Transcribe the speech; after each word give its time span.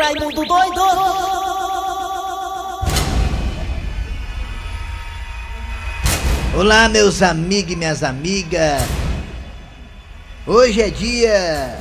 Raimundo 0.00 0.46
doido! 0.46 0.80
Olá, 6.56 6.88
meus 6.88 7.20
amigos 7.20 7.72
e 7.72 7.76
minhas 7.76 8.02
amigas. 8.02 8.80
Hoje 10.46 10.80
é 10.80 10.88
dia 10.88 11.78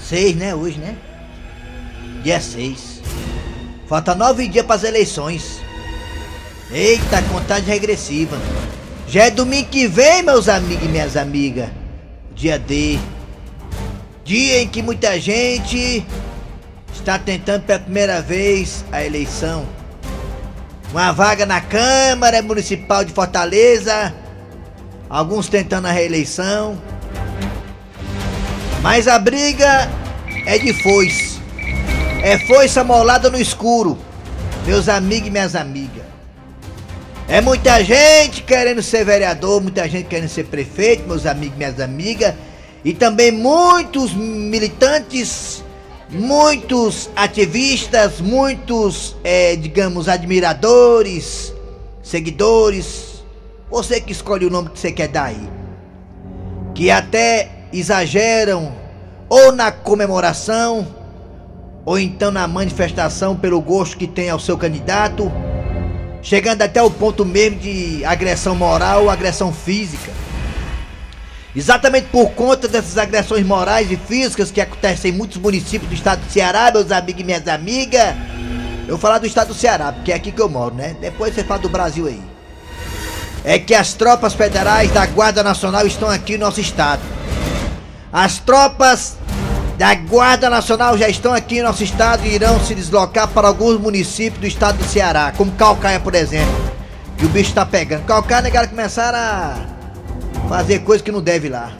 6, 0.00 0.34
né? 0.34 0.52
Hoje, 0.52 0.78
né? 0.78 0.96
Dia 2.24 2.40
6. 2.40 3.00
Falta 3.88 4.16
nove 4.16 4.48
dias 4.48 4.66
para 4.66 4.74
as 4.74 4.82
eleições. 4.82 5.62
Eita, 6.72 7.22
contagem 7.30 7.66
regressiva. 7.66 8.36
Já 9.06 9.26
é 9.26 9.30
domingo 9.30 9.68
que 9.68 9.86
vem, 9.86 10.24
meus 10.24 10.48
amigos 10.48 10.84
e 10.84 10.88
minhas 10.88 11.16
amigas. 11.16 11.68
Dia 12.34 12.58
D. 12.58 12.98
Dia 14.24 14.60
em 14.60 14.66
que 14.66 14.82
muita 14.82 15.20
gente 15.20 16.04
está 17.04 17.18
tentando 17.18 17.64
pela 17.64 17.78
primeira 17.78 18.22
vez 18.22 18.82
a 18.90 19.04
eleição. 19.04 19.66
Uma 20.90 21.12
vaga 21.12 21.44
na 21.44 21.60
Câmara 21.60 22.40
Municipal 22.40 23.04
de 23.04 23.12
Fortaleza. 23.12 24.14
Alguns 25.10 25.46
tentando 25.48 25.86
a 25.86 25.92
reeleição. 25.92 26.80
Mas 28.80 29.06
a 29.06 29.18
briga 29.18 29.90
é 30.46 30.56
de 30.56 30.72
foice. 30.82 31.38
É 32.22 32.38
foice 32.38 32.78
amolada 32.78 33.28
no 33.28 33.38
escuro. 33.38 33.98
Meus 34.64 34.88
amigos 34.88 35.28
e 35.28 35.30
minhas 35.30 35.54
amigas. 35.54 36.04
É 37.28 37.42
muita 37.42 37.84
gente 37.84 38.42
querendo 38.42 38.82
ser 38.82 39.04
vereador, 39.04 39.60
muita 39.60 39.86
gente 39.86 40.06
querendo 40.06 40.30
ser 40.30 40.44
prefeito, 40.44 41.06
meus 41.06 41.26
amigos 41.26 41.54
e 41.54 41.58
minhas 41.58 41.80
amigas. 41.80 42.34
E 42.82 42.94
também 42.94 43.30
muitos 43.30 44.14
militantes, 44.14 45.63
muitos 46.14 47.10
ativistas, 47.14 48.20
muitos, 48.20 49.16
é, 49.22 49.56
digamos, 49.56 50.08
admiradores, 50.08 51.52
seguidores. 52.02 53.24
Você 53.70 54.00
que 54.00 54.12
escolhe 54.12 54.46
o 54.46 54.50
nome 54.50 54.70
que 54.70 54.78
você 54.78 54.92
quer 54.92 55.08
dar 55.08 55.24
aí. 55.24 55.48
Que 56.74 56.90
até 56.90 57.50
exageram 57.72 58.72
ou 59.28 59.52
na 59.52 59.72
comemoração, 59.72 60.86
ou 61.84 61.98
então 61.98 62.30
na 62.30 62.46
manifestação 62.46 63.36
pelo 63.36 63.60
gosto 63.60 63.96
que 63.96 64.06
tem 64.06 64.30
ao 64.30 64.38
seu 64.38 64.56
candidato 64.56 65.30
chegando 66.24 66.62
até 66.62 66.82
o 66.82 66.90
ponto 66.90 67.22
mesmo 67.24 67.60
de 67.60 68.02
agressão 68.04 68.56
moral 68.56 69.10
agressão 69.10 69.52
física. 69.52 70.10
Exatamente 71.56 72.08
por 72.08 72.30
conta 72.30 72.66
dessas 72.66 72.98
agressões 72.98 73.46
morais 73.46 73.90
e 73.90 73.96
físicas 73.96 74.50
que 74.50 74.60
acontecem 74.60 75.12
em 75.12 75.14
muitos 75.14 75.36
municípios 75.36 75.88
do 75.88 75.94
estado 75.94 76.24
do 76.24 76.32
Ceará, 76.32 76.70
meus 76.72 76.90
amigos 76.90 77.20
e 77.20 77.24
minhas 77.24 77.46
amigas. 77.46 78.14
Eu 78.82 78.90
vou 78.90 78.98
falar 78.98 79.18
do 79.18 79.26
estado 79.26 79.48
do 79.48 79.54
Ceará, 79.54 79.92
porque 79.92 80.10
é 80.10 80.16
aqui 80.16 80.32
que 80.32 80.42
eu 80.42 80.48
moro, 80.48 80.74
né? 80.74 80.96
Depois 81.00 81.32
você 81.32 81.44
fala 81.44 81.60
do 81.60 81.68
Brasil 81.68 82.06
aí. 82.06 82.20
É 83.44 83.58
que 83.58 83.72
as 83.72 83.92
tropas 83.92 84.34
federais 84.34 84.90
da 84.90 85.06
Guarda 85.06 85.42
Nacional 85.44 85.86
estão 85.86 86.10
aqui 86.10 86.36
no 86.36 86.44
nosso 86.44 86.60
estado. 86.60 87.02
As 88.12 88.38
tropas 88.38 89.16
da 89.78 89.94
Guarda 89.94 90.50
Nacional 90.50 90.98
já 90.98 91.08
estão 91.08 91.32
aqui 91.32 91.58
em 91.58 91.62
nosso 91.62 91.84
estado 91.84 92.26
e 92.26 92.34
irão 92.34 92.58
se 92.64 92.74
deslocar 92.74 93.28
para 93.28 93.46
alguns 93.46 93.80
municípios 93.80 94.40
do 94.40 94.46
estado 94.46 94.78
do 94.78 94.84
Ceará, 94.84 95.32
como 95.36 95.52
Calcaia, 95.52 96.00
por 96.00 96.16
exemplo. 96.16 96.72
Que 97.16 97.26
o 97.26 97.28
bicho 97.28 97.52
tá 97.54 97.64
pegando. 97.64 98.04
Calcaia, 98.04 98.42
negado, 98.42 98.68
começaram 98.68 99.18
a 99.18 99.73
fazer 100.48 100.80
coisa 100.80 101.02
que 101.02 101.12
não 101.12 101.22
deve 101.22 101.48
lá. 101.48 101.72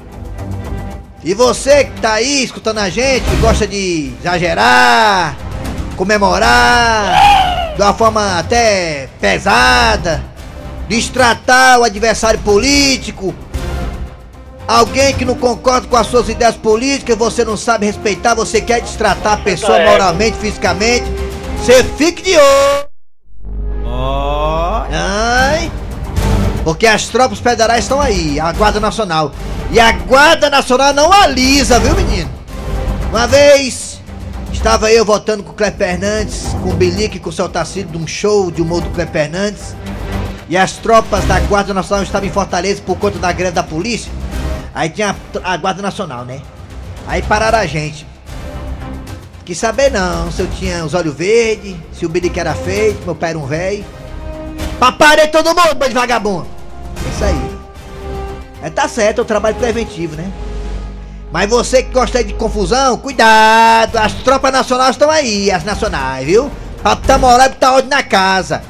E 1.23 1.33
você 1.33 1.85
que 1.85 2.01
tá 2.01 2.15
aí 2.15 2.45
escutando 2.45 2.79
a 2.79 2.91
gente, 2.91 3.25
gosta 3.41 3.67
de 3.67 4.13
exagerar, 4.21 5.37
comemorar, 5.97 7.75
de 7.75 7.83
uma 7.83 7.95
forma 7.95 8.39
até 8.39 9.09
pesada, 9.21 10.23
destratar 10.89 11.81
o 11.81 11.85
adversário 11.85 12.39
político, 12.41 13.35
Alguém 14.67 15.13
que 15.13 15.27
não 15.27 15.35
concorda 15.35 15.87
com 15.87 15.97
as 15.97 16.07
suas 16.07 16.29
ideias 16.29 16.57
políticas, 16.57 17.19
você 17.19 17.45
não 17.45 17.57
sabe 17.57 17.85
respeitar, 17.85 18.35
você 18.35 18.63
quer 18.63 18.81
destratar 18.81 19.35
a 19.35 19.37
pessoa 19.37 19.79
moralmente, 19.81 20.39
fisicamente, 20.39 21.05
você 21.59 21.85
fique 21.85 22.23
de 22.23 22.35
olho. 22.35 22.89
Ai. 24.91 25.71
Porque 26.65 26.87
as 26.87 27.09
tropas 27.09 27.39
federais 27.39 27.85
estão 27.85 28.01
aí, 28.01 28.41
a 28.41 28.51
Guarda 28.53 28.81
Nacional. 28.81 29.33
E 29.71 29.79
a 29.79 29.93
Guarda 29.93 30.49
Nacional 30.49 30.95
não 30.95 31.13
alisa, 31.13 31.79
viu, 31.79 31.95
menino? 31.95 32.31
Uma 33.11 33.27
vez 33.27 34.01
estava 34.51 34.91
eu 34.91 35.05
votando 35.05 35.43
com 35.43 35.53
o 35.53 35.55
Cleber 35.55 35.77
Fernandes, 35.77 36.47
com 36.63 36.71
o 36.71 36.75
Bilique, 36.75 37.19
com 37.19 37.29
o 37.29 37.33
seu 37.33 37.51
Tarcísio, 37.51 37.91
de 37.91 37.99
um 37.99 38.07
show 38.07 38.51
de 38.51 38.63
humor 38.63 38.81
do 38.81 38.89
Cleber 38.91 39.13
Fernandes. 39.13 39.77
E 40.49 40.57
as 40.57 40.73
tropas 40.73 41.23
da 41.27 41.39
Guarda 41.41 41.75
Nacional 41.75 42.03
estavam 42.03 42.27
em 42.27 42.33
Fortaleza 42.33 42.81
por 42.81 42.97
conta 42.97 43.19
da 43.19 43.31
greve 43.31 43.53
da 43.53 43.63
polícia. 43.63 44.11
Aí 44.75 44.89
tinha 44.89 45.15
a, 45.43 45.53
a 45.53 45.57
Guarda 45.59 45.83
Nacional, 45.83 46.25
né? 46.25 46.41
Aí 47.07 47.21
pararam 47.21 47.59
a 47.59 47.67
gente. 47.67 48.07
Quis 49.45 49.59
saber 49.59 49.91
não, 49.91 50.33
se 50.33 50.41
eu 50.41 50.47
tinha 50.47 50.83
os 50.83 50.95
olhos 50.95 51.15
verdes, 51.15 51.77
se 51.93 52.07
o 52.07 52.09
bilique 52.09 52.41
era 52.41 52.55
feito, 52.55 53.05
meu 53.05 53.15
pai 53.15 53.31
era 53.31 53.39
um 53.39 53.47
velho. 53.47 53.85
Paparei 54.79 55.27
todo 55.29 55.49
mundo, 55.49 55.87
de 55.87 55.95
vagabundo. 55.95 56.54
Isso 57.15 57.25
aí. 57.25 57.59
É, 58.61 58.71
tá 58.71 58.89
certo, 58.89 59.19
é 59.19 59.23
o 59.23 59.25
trabalho 59.25 59.55
preventivo, 59.55 60.17
né? 60.17 60.31
Mas 61.31 61.49
você 61.49 61.83
que 61.83 61.93
gosta 61.93 62.25
de 62.25 62.35
confusão, 62.35 62.97
cuidado, 62.99 63.97
as 63.97 64.15
tropas 64.15 64.53
nacionais 64.53 64.91
estão 64.91 65.11
aí, 65.11 65.51
as 65.51 65.65
nacionais, 65.65 66.27
viu? 66.27 66.51
Pra 67.07 67.19
moral 67.19 67.47
e 67.47 67.51
tá 67.51 67.73
ordem 67.73 67.91
na 67.91 68.03
casa. 68.03 68.63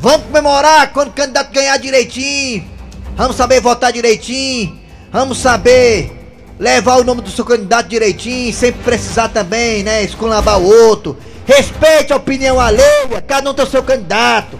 Vamos 0.00 0.26
comemorar 0.26 0.92
quando 0.92 1.08
o 1.08 1.12
candidato 1.12 1.52
ganhar 1.52 1.76
direitinho. 1.78 2.64
Vamos 3.16 3.36
saber 3.36 3.60
votar 3.60 3.92
direitinho. 3.92 4.78
Vamos 5.10 5.38
saber 5.38 6.12
levar 6.58 6.96
o 6.96 7.04
nome 7.04 7.22
do 7.22 7.30
seu 7.30 7.44
candidato 7.44 7.88
direitinho, 7.88 8.52
sem 8.52 8.70
precisar 8.70 9.28
também, 9.28 9.82
né, 9.82 10.02
esculambar 10.02 10.58
o 10.58 10.68
outro. 10.88 11.16
Respeite 11.46 12.12
a 12.12 12.16
opinião 12.16 12.60
alheia, 12.60 13.22
cada 13.26 13.50
um 13.50 13.54
tem 13.54 13.64
o 13.64 13.68
seu 13.68 13.82
candidato. 13.82 14.58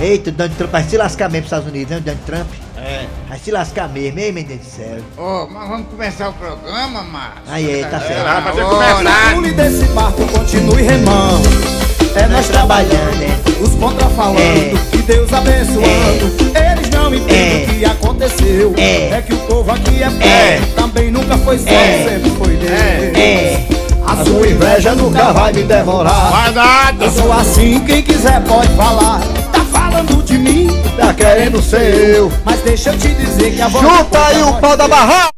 Eita, 0.00 0.30
o 0.30 0.32
Donald 0.32 0.56
Trump 0.56 0.70
vai 0.70 0.84
se 0.84 0.96
lascar 0.96 1.28
mesmo 1.30 1.44
nos 1.44 1.46
Estados 1.46 1.68
Unidos, 1.68 1.90
né, 1.90 1.96
o 1.96 2.00
Donald 2.00 2.24
Trump? 2.26 2.46
É. 2.76 3.06
Vai 3.28 3.38
se 3.38 3.50
lascar 3.50 3.88
mesmo, 3.88 4.18
hein, 4.18 4.32
meu 4.32 4.44
Deus 4.44 4.60
do 4.60 4.66
céu. 4.66 4.98
Ô, 5.16 5.22
oh, 5.22 5.52
mas 5.52 5.68
vamos 5.68 5.86
começar 5.88 6.28
o 6.28 6.32
programa, 6.34 7.02
Márcio? 7.02 7.40
Aí, 7.48 7.84
tá 7.90 7.98
certo. 8.00 8.28
É, 8.28 8.42
fazer 8.42 8.64
começar. 8.64 9.34
Pule 9.34 9.52
desse 9.52 9.84
barco, 9.86 10.26
continue 10.26 10.82
remando. 10.82 11.48
É 12.14 12.26
nós 12.28 12.48
trabalhando, 12.48 13.22
é. 13.22 13.62
os 13.62 13.74
contra 13.74 14.06
falando, 14.10 14.38
É. 14.38 14.72
e 14.94 14.98
Deus 14.98 15.32
abençoando. 15.32 16.36
Eles 16.54 16.90
não 16.90 17.14
entendem 17.14 17.62
É. 17.62 17.64
o 17.64 17.74
que 17.78 17.84
aconteceu. 17.84 18.74
É. 18.76 19.22
que 19.22 19.34
o 19.34 19.38
povo 19.38 19.70
aqui 19.70 20.02
é 20.02 20.10
pé, 20.10 20.26
É. 20.26 20.60
também 20.76 21.10
nunca 21.10 21.36
foi 21.38 21.58
só, 21.58 21.68
É. 21.70 22.04
sempre 22.08 22.30
foi 22.30 22.56
Deus. 22.56 22.70
É. 23.18 23.66
A 24.06 24.24
sua 24.24 24.46
inveja 24.46 24.94
nunca 24.94 25.32
vai 25.32 25.52
me 25.52 25.64
demorar. 25.64 26.30
Vai 26.30 26.52
nada. 26.52 27.04
Eu 27.04 27.10
sou 27.10 27.32
assim, 27.32 27.80
quem 27.80 28.02
quiser 28.02 28.42
pode 28.44 28.68
falar. 28.74 29.20
Falando 29.96 30.22
de 30.24 30.36
mim, 30.36 30.68
tá 30.98 31.14
querendo 31.14 31.62
ser 31.62 32.16
eu. 32.16 32.30
Mas 32.44 32.60
deixa 32.60 32.90
eu 32.90 32.98
te 32.98 33.08
dizer 33.14 33.54
que 33.54 33.62
a 33.62 33.70
Chuta 33.70 34.26
aí 34.26 34.42
o 34.42 34.52
pau 34.60 34.76
da 34.76 34.86
barraca! 34.86 35.35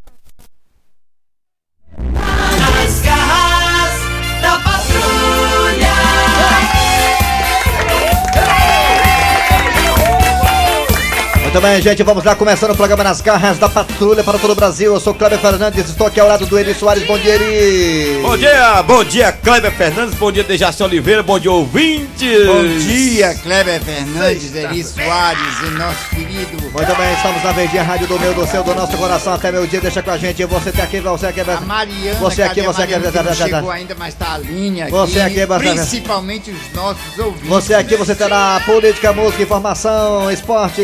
Muito 11.59 11.73
bem, 11.73 11.81
gente, 11.81 12.01
vamos 12.03 12.23
lá, 12.23 12.35
começando 12.35 12.71
o 12.71 12.75
programa 12.75 13.03
Nas 13.03 13.19
Garras 13.19 13.59
da 13.59 13.67
Patrulha 13.67 14.23
para 14.23 14.39
todo 14.39 14.51
o 14.51 14.55
Brasil. 14.55 14.93
Eu 14.93 14.99
sou 14.99 15.13
Cléber 15.13 15.37
Fernandes, 15.39 15.89
estou 15.89 16.07
aqui 16.07 16.17
ao 16.17 16.25
lado 16.25 16.45
do 16.45 16.57
Eri 16.57 16.73
Soares. 16.73 17.05
Bom 17.05 17.19
dia, 17.19 17.33
Eri! 17.33 18.21
Bom 18.21 18.37
dia, 18.37 18.81
bom 18.83 19.03
dia, 19.03 19.31
Kleber 19.33 19.69
Fernandes, 19.73 20.15
bom 20.15 20.31
dia, 20.31 20.41
Dejaci 20.45 20.81
Oliveira, 20.83 21.21
bom 21.21 21.37
dia, 21.37 21.51
ouvintes. 21.51 22.45
Bom 22.45 22.63
dia, 22.77 23.35
Kleber 23.35 23.81
Fernandes, 23.81 24.55
Eri 24.55 24.81
Soares 24.85 25.59
e 25.67 25.71
nosso 25.71 26.09
querido. 26.11 26.71
Muito 26.71 26.95
bem, 26.95 27.13
estamos 27.13 27.43
na 27.43 27.51
Verdinha 27.51 27.83
Rádio 27.83 28.07
do 28.07 28.17
meu, 28.17 28.33
do 28.33 28.47
seu, 28.47 28.63
do 28.63 28.73
nosso 28.73 28.97
coração 28.97 29.33
até 29.33 29.51
meu 29.51 29.67
dia. 29.67 29.81
Deixa 29.81 30.01
com 30.01 30.11
a 30.11 30.17
gente, 30.17 30.45
você 30.45 30.71
tá 30.71 30.83
aqui, 30.83 31.01
você 31.01 31.27
aqui, 31.27 31.41
A 31.41 31.59
Mariana, 31.59 32.19
Você 32.19 32.41
aqui, 32.41 32.61
você 32.61 32.83
aqui, 32.83 32.97
Mariana, 32.97 33.35
chegou 33.35 33.71
ainda, 33.71 33.95
mas 33.99 34.13
tá 34.13 34.35
a 34.35 34.37
linha 34.37 34.85
aqui. 34.85 34.93
Você 34.93 35.19
aqui, 35.19 35.45
Principalmente 35.45 36.51
os 36.51 36.73
nossos 36.73 37.19
ouvintes. 37.19 37.49
Você 37.49 37.73
aqui, 37.73 37.97
você 37.97 38.15
terá 38.15 38.61
política, 38.65 39.11
música, 39.11 39.43
informação, 39.43 40.31
esporte, 40.31 40.81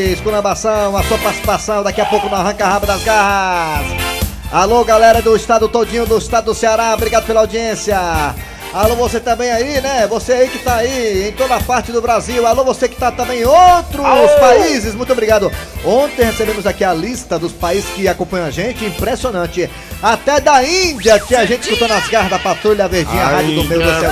esculambação, 0.65 0.97
a 0.97 1.03
sua 1.03 1.17
participação 1.19 1.83
daqui 1.83 2.01
a 2.01 2.05
pouco 2.05 2.27
no 2.27 2.35
Arranca 2.35 2.65
Rabo 2.65 2.87
das 2.87 3.03
Garras. 3.03 3.85
Alô, 4.51 4.83
galera 4.83 5.21
do 5.21 5.35
estado 5.35 5.69
todinho 5.69 6.05
do 6.05 6.17
estado 6.17 6.45
do 6.45 6.55
Ceará, 6.55 6.93
obrigado 6.93 7.25
pela 7.25 7.41
audiência. 7.41 7.97
Alô, 8.73 8.95
você 8.95 9.19
também 9.19 9.51
aí, 9.51 9.79
né? 9.79 10.05
Você 10.07 10.33
aí 10.33 10.49
que 10.49 10.59
tá 10.59 10.75
aí 10.77 11.29
em 11.29 11.31
toda 11.31 11.59
parte 11.61 11.93
do 11.93 12.01
Brasil. 12.01 12.45
Alô, 12.45 12.63
você 12.65 12.89
que 12.89 12.95
tá 12.95 13.09
também 13.09 13.41
em 13.41 13.45
outros 13.45 14.05
países. 14.39 14.93
Muito 14.93 15.13
obrigado. 15.13 15.49
Ontem 15.85 16.25
recebemos 16.25 16.67
aqui 16.67 16.83
a 16.83 16.93
lista 16.93 17.39
dos 17.39 17.53
países 17.53 17.89
que 17.91 18.05
acompanham 18.07 18.47
a 18.47 18.51
gente. 18.51 18.83
Impressionante. 18.83 19.69
Até 20.03 20.41
da 20.41 20.61
Índia 20.61 21.17
tinha 21.19 21.47
gente 21.47 21.61
escutando 21.61 21.91
as 21.91 22.09
garras 22.09 22.29
da 22.29 22.39
Patrulha 22.39 22.87
Verdinha, 22.87 23.23
a 23.23 23.27
rádio 23.27 23.55
do 23.55 23.63
meio 23.63 23.81
do 23.81 23.99
céu. 23.99 24.11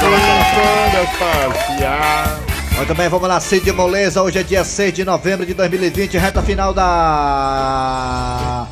Muito 2.75 2.95
bem, 2.95 3.07
vamos 3.07 3.27
lá, 3.27 3.39
Cid 3.39 3.71
Moleza. 3.71 4.21
Hoje 4.21 4.39
é 4.39 4.43
dia 4.43 4.63
6 4.63 4.93
de 4.93 5.05
novembro 5.05 5.45
de 5.45 5.53
2020, 5.53 6.17
reta 6.17 6.41
final 6.41 6.73
da 6.73 8.67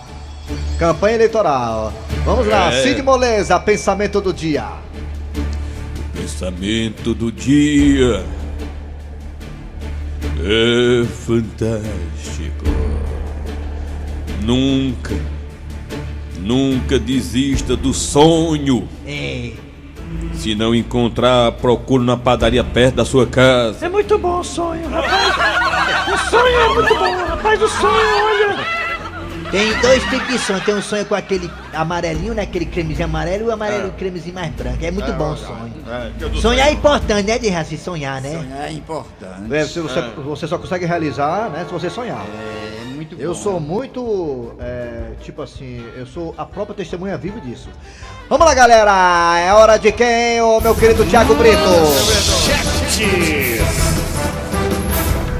campanha 0.77 1.15
eleitoral. 1.15 1.93
Vamos 2.25 2.47
lá, 2.47 2.73
É. 2.73 2.83
Cid 2.83 3.01
Moleza, 3.01 3.59
pensamento 3.59 4.19
do 4.19 4.33
dia. 4.33 4.65
Pensamento 6.13 7.13
do 7.13 7.31
dia 7.31 8.25
é 10.43 11.05
fantástico. 11.05 12.65
Nunca, 14.43 15.15
nunca 16.39 16.97
desista 16.99 17.75
do 17.77 17.93
sonho. 17.93 18.87
É. 19.05 19.51
Se 20.33 20.55
não 20.55 20.73
encontrar, 20.73 21.51
procure 21.53 22.03
na 22.03 22.17
padaria 22.17 22.63
perto 22.63 22.95
da 22.95 23.05
sua 23.05 23.27
casa. 23.27 23.85
É 23.85 23.89
muito 23.89 24.17
bom 24.17 24.39
o 24.39 24.43
sonho, 24.43 24.89
rapaz. 24.89 26.13
O 26.13 26.29
sonho 26.29 26.59
é 26.59 26.73
muito 26.73 26.95
bom, 26.95 27.25
rapaz. 27.27 27.61
O 27.61 27.67
sonho, 27.67 28.25
olha. 28.25 28.80
Tem 29.51 29.77
dois 29.81 30.01
tipos 30.05 30.27
de 30.27 30.39
sonho. 30.39 30.61
Tem 30.61 30.73
um 30.73 30.81
sonho 30.81 31.05
com 31.05 31.13
aquele 31.13 31.51
amarelinho, 31.73 32.33
né? 32.33 32.43
Aquele 32.43 32.65
cremezinho 32.65 33.05
amarelo 33.05 33.43
e 33.43 33.47
o 33.47 33.51
amarelo 33.51 33.91
cremezinho 33.91 34.33
mais 34.33 34.49
branco. 34.53 34.83
É 34.83 34.89
muito 34.89 35.11
bom 35.13 35.33
o 35.33 35.37
sonho. 35.37 35.73
Sonhar 36.41 36.69
é 36.69 36.71
importante, 36.71 37.27
né, 37.27 37.37
de 37.37 37.49
Raci? 37.49 37.77
Sonhar, 37.77 38.21
né? 38.21 38.31
Sonhar 38.31 38.67
é 38.69 38.71
importante. 38.71 39.53
É, 39.53 39.65
se 39.65 39.79
você, 39.81 40.01
você 40.23 40.47
só 40.47 40.57
consegue 40.57 40.85
realizar, 40.85 41.49
né, 41.49 41.65
se 41.65 41.73
você 41.73 41.89
sonhar. 41.89 42.25
É 42.81 42.85
muito 42.85 43.17
bom. 43.17 43.21
Eu 43.21 43.35
sou 43.35 43.59
muito, 43.59 44.53
é, 44.59 45.11
tipo 45.21 45.41
assim, 45.41 45.85
eu 45.97 46.05
sou 46.05 46.33
a 46.37 46.45
própria 46.45 46.75
testemunha 46.75 47.17
viva 47.17 47.41
disso. 47.41 47.69
Vamos 48.29 48.45
lá, 48.45 48.53
galera! 48.53 49.37
É 49.37 49.51
hora 49.51 49.77
de 49.77 49.91
quem? 49.91 50.41
O 50.41 50.61
meu 50.61 50.73
querido 50.73 51.05
Thiago 51.05 51.35
Brito. 51.35 51.57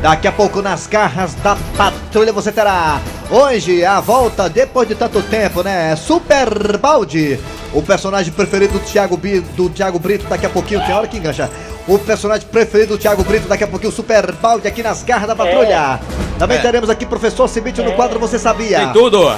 Daqui 0.02 0.28
a 0.28 0.32
pouco 0.32 0.62
nas 0.62 0.88
garras 0.88 1.34
da 1.36 1.56
patrulha 1.78 2.34
você 2.34 2.52
terá 2.52 3.00
hoje 3.32 3.84
a 3.86 4.00
volta 4.00 4.50
depois 4.50 4.88
de 4.88 4.96
tanto 4.96 5.22
tempo, 5.24 5.64
né? 5.64 5.96
Super 5.96 6.78
Balde, 6.78 7.40
o 7.74 7.82
personagem 7.82 8.32
preferido 8.34 8.74
do 8.74 8.80
Thiago, 8.80 9.18
Bi- 9.18 9.40
do 9.56 9.70
Thiago 9.70 9.98
Brito. 9.98 10.26
Daqui 10.28 10.46
a 10.46 10.50
pouquinho 10.50 10.82
tem 10.86 10.94
hora 10.94 11.08
que 11.08 11.18
engancha. 11.18 11.50
O 11.88 11.98
personagem 11.98 12.48
preferido 12.48 12.96
do 12.96 13.00
Thiago 13.00 13.24
Brito. 13.24 13.48
Daqui 13.48 13.64
a 13.64 13.68
pouquinho 13.68 13.92
Super 13.92 14.32
Balde 14.34 14.68
aqui 14.68 14.84
nas 14.84 15.02
garras 15.04 15.28
da 15.28 15.36
patrulha. 15.36 16.00
Também 16.38 16.58
É. 16.58 16.62
teremos 16.62 16.90
aqui 16.90 17.06
professor 17.06 17.48
Cibite 17.48 17.82
no 17.82 17.94
quadro 17.94 18.20
Você 18.20 18.38
Sabia? 18.38 18.80
Tem 18.80 18.94
tudo. 18.94 19.32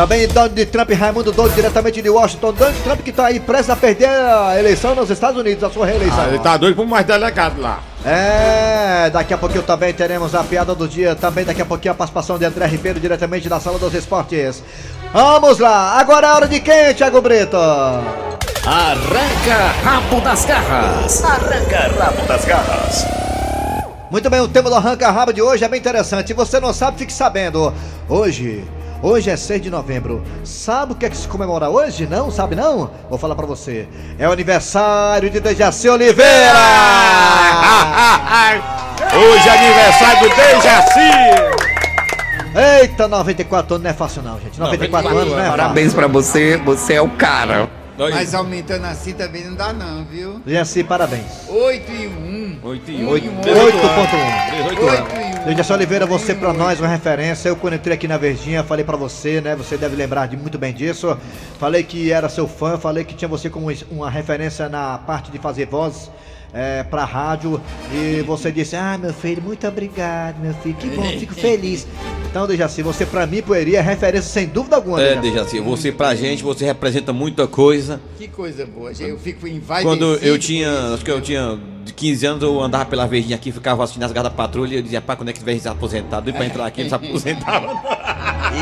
Também 0.00 0.26
Donald 0.28 0.66
Trump 0.66 0.88
e 0.88 0.94
Raimundo 0.94 1.30
Doido 1.30 1.54
diretamente 1.54 2.00
de 2.00 2.08
Washington. 2.08 2.54
Donald 2.54 2.80
Trump 2.80 3.02
que 3.02 3.12
tá 3.12 3.26
aí 3.26 3.38
prestes 3.38 3.68
a 3.68 3.76
perder 3.76 4.08
a 4.08 4.58
eleição 4.58 4.94
nos 4.94 5.10
Estados 5.10 5.38
Unidos, 5.38 5.62
a 5.62 5.68
sua 5.68 5.84
reeleição. 5.84 6.22
Ah, 6.22 6.28
ele 6.28 6.38
tá 6.38 6.56
doido 6.56 6.74
por 6.74 6.86
mais 6.86 7.04
delegado 7.04 7.60
lá. 7.60 7.80
É, 8.02 9.10
daqui 9.10 9.34
a 9.34 9.36
pouquinho 9.36 9.62
também 9.62 9.92
teremos 9.92 10.34
a 10.34 10.42
piada 10.42 10.74
do 10.74 10.88
dia. 10.88 11.14
Também 11.14 11.44
daqui 11.44 11.60
a 11.60 11.66
pouquinho 11.66 11.92
a 11.92 11.94
participação 11.94 12.38
de 12.38 12.46
André 12.46 12.64
Ribeiro 12.64 12.98
diretamente 12.98 13.46
da 13.46 13.60
sala 13.60 13.78
dos 13.78 13.92
esportes. 13.92 14.62
Vamos 15.12 15.58
lá, 15.58 16.00
agora 16.00 16.28
é 16.28 16.30
a 16.30 16.34
hora 16.34 16.48
de 16.48 16.60
quem, 16.60 16.94
Thiago 16.94 17.20
Brito? 17.20 17.58
Arranca 17.58 19.54
rabo 19.84 20.18
das 20.22 20.46
garras. 20.46 21.22
Arranca 21.22 22.02
rabo 22.02 22.26
das 22.26 22.44
garras. 22.46 23.04
Muito 24.10 24.30
bem, 24.30 24.40
o 24.40 24.48
tema 24.48 24.70
do 24.70 24.76
Arranca 24.76 25.10
Rabo 25.10 25.32
de 25.32 25.42
hoje 25.42 25.62
é 25.62 25.68
bem 25.68 25.78
interessante. 25.78 26.28
Se 26.28 26.34
você 26.34 26.58
não 26.58 26.72
sabe, 26.72 26.98
fique 26.98 27.12
sabendo. 27.12 27.72
Hoje, 28.08 28.64
hoje 29.02 29.30
é 29.30 29.36
6 29.36 29.62
de 29.62 29.70
novembro. 29.70 30.22
Sabe 30.44 30.92
o 30.92 30.94
que 30.94 31.06
é 31.06 31.10
que 31.10 31.16
se 31.16 31.26
comemora 31.28 31.68
hoje? 31.68 32.06
Não? 32.06 32.30
Sabe 32.30 32.54
não? 32.54 32.90
Vou 33.08 33.18
falar 33.18 33.34
pra 33.34 33.46
você. 33.46 33.88
É 34.18 34.28
o 34.28 34.32
aniversário 34.32 35.30
de 35.30 35.40
Dejaci 35.40 35.88
Oliveira! 35.88 36.20
Hoje 39.12 39.48
é 39.48 39.58
aniversário 39.58 40.28
do 40.28 40.36
Dejaci. 40.36 41.10
Eita, 42.82 43.08
94 43.08 43.74
anos 43.74 43.84
não 43.84 43.90
é 43.90 43.94
fácil 43.94 44.22
não, 44.22 44.38
gente. 44.40 44.58
94 44.58 45.08
anos 45.08 45.32
não 45.32 45.38
é 45.38 45.42
fácil. 45.42 45.56
Parabéns 45.56 45.94
pra 45.94 46.06
você, 46.06 46.56
você 46.58 46.94
é 46.94 47.02
o 47.02 47.08
cara. 47.10 47.68
Mas 47.98 48.34
aumentando 48.34 48.86
assim 48.86 49.12
também 49.12 49.44
não 49.44 49.54
dá 49.54 49.72
não, 49.72 50.04
viu? 50.04 50.40
Dejaci, 50.44 50.82
parabéns. 50.84 51.24
8 51.48 51.92
e 51.92 52.06
1. 52.06 52.10
8 52.62 52.90
e 52.90 53.04
1. 53.04 53.08
8.1. 53.08 53.40
18 53.40 54.88
anos. 54.88 55.12
8 55.12 55.26
1. 55.42 55.44
Dejaci 55.46 55.72
Oliveira, 55.72 56.04
você 56.04 56.34
pra 56.34 56.52
nós 56.52 56.78
uma 56.78 56.88
referência. 56.88 57.48
Eu 57.48 57.56
quando 57.56 57.74
entrei 57.74 57.94
aqui 57.94 58.06
na 58.06 58.18
Verdinha, 58.18 58.62
falei 58.62 58.84
pra 58.84 58.96
você, 58.96 59.40
né? 59.40 59.56
Você 59.56 59.78
deve 59.78 59.96
lembrar 59.96 60.26
de 60.26 60.36
muito 60.36 60.58
bem 60.58 60.72
disso. 60.72 61.16
Falei 61.58 61.82
que 61.82 62.12
era 62.12 62.28
seu 62.28 62.46
fã, 62.46 62.76
falei 62.76 63.04
que 63.04 63.14
tinha 63.14 63.28
você 63.28 63.48
como 63.48 63.68
uma 63.90 64.10
referência 64.10 64.68
na 64.68 64.98
parte 64.98 65.30
de 65.30 65.38
fazer 65.38 65.66
voz. 65.66 66.10
É, 66.52 66.82
pra 66.82 67.04
rádio 67.04 67.60
e 67.94 68.22
você 68.22 68.50
disse: 68.50 68.74
Ah, 68.74 68.98
meu 69.00 69.12
filho, 69.14 69.40
muito 69.40 69.66
obrigado, 69.68 70.40
meu 70.40 70.52
filho, 70.54 70.74
que 70.74 70.88
bom, 70.88 71.02
fico 71.18 71.32
feliz. 71.34 71.86
Então, 72.28 72.46
Dejaci, 72.46 72.82
você 72.82 73.06
pra 73.06 73.24
mim, 73.26 73.40
poeria, 73.42 73.78
é 73.78 73.80
referência 73.80 74.28
sem 74.30 74.46
dúvida 74.46 74.76
alguma. 74.76 75.00
É, 75.00 75.14
Dejaci. 75.16 75.60
Você 75.60 75.92
pra 75.92 76.14
gente, 76.14 76.42
você 76.42 76.64
representa 76.64 77.12
muita 77.12 77.46
coisa. 77.46 78.00
Que 78.18 78.26
coisa 78.28 78.66
boa, 78.66 78.92
gente. 78.92 79.10
Eu 79.10 79.18
fico 79.18 79.46
em 79.46 79.60
vai 79.60 79.82
Quando 79.82 80.14
eu 80.16 80.38
tinha, 80.38 80.70
acho 80.94 81.04
que 81.04 81.10
eu 81.10 81.20
tinha 81.20 81.58
de 81.84 81.92
15 81.92 82.26
anos, 82.26 82.42
eu 82.42 82.60
andava 82.60 82.84
pela 82.84 83.06
verdinha 83.06 83.36
aqui, 83.36 83.50
ficava 83.52 83.82
assistindo 83.84 84.02
as 84.04 84.12
garras 84.12 84.30
da 84.32 84.36
patrulha 84.36 84.74
e 84.74 84.76
eu 84.78 84.82
dizia, 84.82 85.00
pá, 85.00 85.14
quando 85.16 85.28
é 85.28 85.32
que 85.32 85.38
tiver 85.38 85.56
se 85.58 85.68
aposentado? 85.68 86.30
E 86.30 86.32
pra 86.32 86.44
entrar 86.46 86.66
aqui, 86.66 86.80
ele 86.82 86.88
se 86.88 86.94
aposentava. 86.96 87.66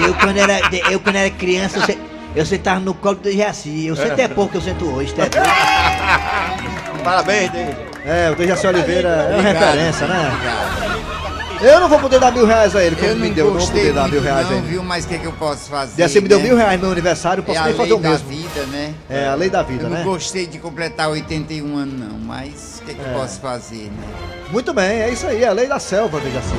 Eu 0.06 0.14
quando 0.14 0.36
era, 0.36 0.60
eu, 0.90 1.00
quando 1.00 1.16
era 1.16 1.30
criança, 1.30 1.78
eu, 1.78 1.82
se- 1.84 1.98
eu 2.36 2.44
sentava 2.46 2.80
no 2.80 2.92
colo 2.94 3.16
do 3.16 3.22
Dejaci. 3.22 3.86
Eu 3.86 3.96
sento 3.96 4.18
é 4.18 4.28
pouco 4.28 4.52
que 4.52 4.56
eu 4.58 4.62
sento 4.62 4.84
hoje, 4.86 5.14
tá? 5.14 5.22
Parabéns, 7.04 7.50
Dejaci. 7.50 7.76
É, 8.04 8.30
o 8.30 8.34
Dejaci 8.34 8.66
Oliveira 8.66 9.08
é 9.08 9.28
uma 9.30 9.38
Obrigado, 9.40 9.64
referência, 9.64 10.06
né? 10.06 10.30
obrigado. 10.32 10.98
Eu 11.60 11.80
não 11.80 11.88
vou 11.88 11.98
poder 11.98 12.20
dar 12.20 12.30
mil 12.30 12.46
reais 12.46 12.76
a 12.76 12.84
ele, 12.84 12.94
como 12.94 13.08
Eu 13.08 13.16
me 13.16 13.28
não 13.28 13.34
deu, 13.34 13.46
não 13.50 13.58
vou 13.58 13.66
poder 13.66 13.92
dar 13.92 14.08
mil 14.08 14.22
reais 14.22 14.46
a 14.46 14.50
não, 14.50 14.58
ele. 14.58 14.66
viu? 14.68 14.82
Mas 14.84 15.04
o 15.04 15.08
que, 15.08 15.18
que 15.18 15.26
eu 15.26 15.32
posso 15.32 15.68
fazer? 15.68 15.96
Dejaci 15.96 16.20
me 16.20 16.28
deu 16.28 16.38
né? 16.38 16.44
mil 16.44 16.56
reais 16.56 16.74
no 16.76 16.82
meu 16.82 16.92
aniversário, 16.92 17.40
eu 17.40 17.42
É 17.42 17.46
posso 17.46 17.58
a 17.58 17.64
nem 17.64 17.74
fazer 17.74 17.88
lei 17.88 17.98
o 17.98 18.02
da 18.02 18.10
mesmo. 18.10 18.28
vida, 18.28 18.62
né? 18.70 18.94
É 19.10 19.26
a 19.26 19.34
lei 19.34 19.50
da 19.50 19.62
vida, 19.62 19.82
Eu 19.84 19.90
não 19.90 19.96
né? 19.96 20.04
gostei 20.04 20.46
de 20.46 20.58
completar 20.58 21.08
81 21.10 21.76
anos, 21.76 21.98
não. 21.98 22.16
Mas 22.20 22.78
o 22.80 22.84
que, 22.84 22.94
que 22.94 23.00
eu 23.00 23.12
posso 23.12 23.40
fazer, 23.40 23.90
né? 23.90 24.06
Muito 24.50 24.72
bem, 24.72 25.00
é 25.02 25.10
isso 25.10 25.26
aí, 25.26 25.42
é 25.42 25.48
a 25.48 25.52
lei 25.52 25.66
da 25.66 25.80
selva, 25.80 26.20
Dejaci. 26.20 26.54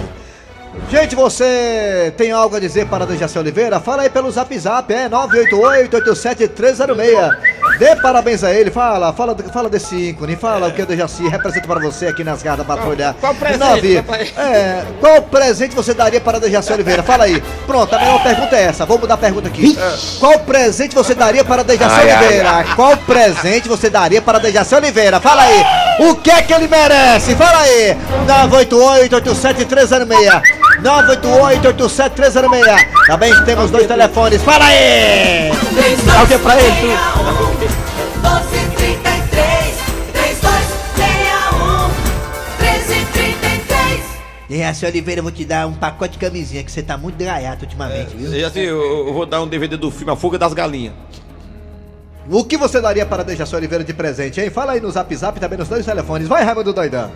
Gente, 0.91 1.15
você 1.15 2.13
tem 2.17 2.31
algo 2.31 2.55
a 2.55 2.59
dizer 2.59 2.85
para 2.87 3.05
Dejaci 3.05 3.39
Oliveira? 3.39 3.79
Fala 3.79 4.03
aí 4.03 4.09
pelo 4.09 4.29
zap 4.29 4.55
zap, 4.59 4.93
é 4.93 5.07
988-87306. 5.09 7.37
Dê 7.79 7.95
parabéns 7.95 8.43
a 8.43 8.53
ele, 8.53 8.69
fala, 8.69 9.13
fala, 9.13 9.33
fala 9.53 9.69
desse 9.69 9.95
ícone, 9.95 10.35
fala 10.35 10.67
o 10.67 10.73
que 10.73 10.81
o 10.81 10.85
Dejaci 10.85 11.29
representa 11.29 11.65
para 11.65 11.79
você 11.79 12.07
aqui 12.07 12.25
nas 12.25 12.43
garras 12.43 12.67
da. 12.67 13.13
Qual 13.13 13.33
presente, 13.33 14.03
é, 14.37 14.83
qual 14.99 15.21
presente 15.21 15.73
você 15.73 15.93
daria 15.93 16.19
para 16.19 16.41
Dejaci 16.41 16.73
Oliveira? 16.73 17.01
Fala 17.01 17.23
aí. 17.23 17.41
Pronto, 17.65 17.95
a 17.95 17.99
melhor 17.99 18.21
pergunta 18.21 18.53
é 18.57 18.63
essa, 18.63 18.85
vamos 18.85 19.03
mudar 19.03 19.13
a 19.13 19.17
pergunta 19.17 19.47
aqui. 19.47 19.79
Qual 20.19 20.37
presente 20.39 20.93
você 20.93 21.15
daria 21.15 21.45
para 21.45 21.63
Dejaci 21.63 21.95
Ai, 21.95 22.11
ai, 22.11 22.17
Oliveira? 22.17 22.65
Qual 22.75 22.97
presente 22.97 23.69
você 23.69 23.89
daria 23.89 24.21
para 24.21 24.39
Dejaci 24.39 24.75
Oliveira? 24.75 25.21
Fala 25.21 25.43
aí. 25.43 25.63
O 26.01 26.15
que 26.15 26.31
é 26.31 26.41
que 26.41 26.51
ele 26.51 26.67
merece? 26.67 27.33
Fala 27.35 27.61
aí. 27.61 27.95
988-87306. 29.07 30.41
988-87306. 30.83 33.07
Também 33.07 33.33
temos 33.45 33.71
dois 33.71 33.87
telefones. 33.87 34.43
Fala 34.43 34.65
aí. 34.65 35.49
Dá 36.05 36.23
o 36.23 36.27
que 36.27 36.37
pra 36.39 36.57
ele? 36.59 37.48
Tu? 38.21 38.27
1233 38.27 39.75
3261 40.13 41.87
1333 42.59 44.01
Dejaci 44.49 44.85
Oliveira, 44.85 45.19
eu 45.19 45.23
vou 45.23 45.31
te 45.31 45.45
dar 45.45 45.67
um 45.67 45.73
pacote 45.73 46.13
de 46.13 46.19
camisinha 46.19 46.63
que 46.63 46.71
você 46.71 46.81
tá 46.81 46.97
muito 46.97 47.23
gaiato 47.23 47.65
ultimamente, 47.65 48.15
viu? 48.15 48.29
Dejaci, 48.29 48.59
eu, 48.59 49.07
eu 49.07 49.13
vou 49.13 49.25
dar 49.25 49.41
um 49.41 49.47
DVD 49.47 49.77
do 49.77 49.91
filme 49.91 50.11
A 50.11 50.15
Fuga 50.15 50.37
das 50.37 50.53
Galinhas. 50.53 50.93
O 52.31 52.43
que 52.43 52.57
você 52.57 52.79
daria 52.79 53.05
para 53.05 53.23
Dejaci 53.23 53.55
Oliveira 53.55 53.83
de 53.83 53.93
presente, 53.93 54.39
hein? 54.39 54.49
Fala 54.51 54.73
aí 54.73 54.79
no 54.79 54.91
zap 54.91 55.15
zap 55.15 55.39
também 55.39 55.57
nos 55.57 55.67
dois 55.67 55.85
telefones. 55.85 56.27
Vai, 56.27 56.43
Raimundo 56.43 56.71
Doidão. 56.71 57.11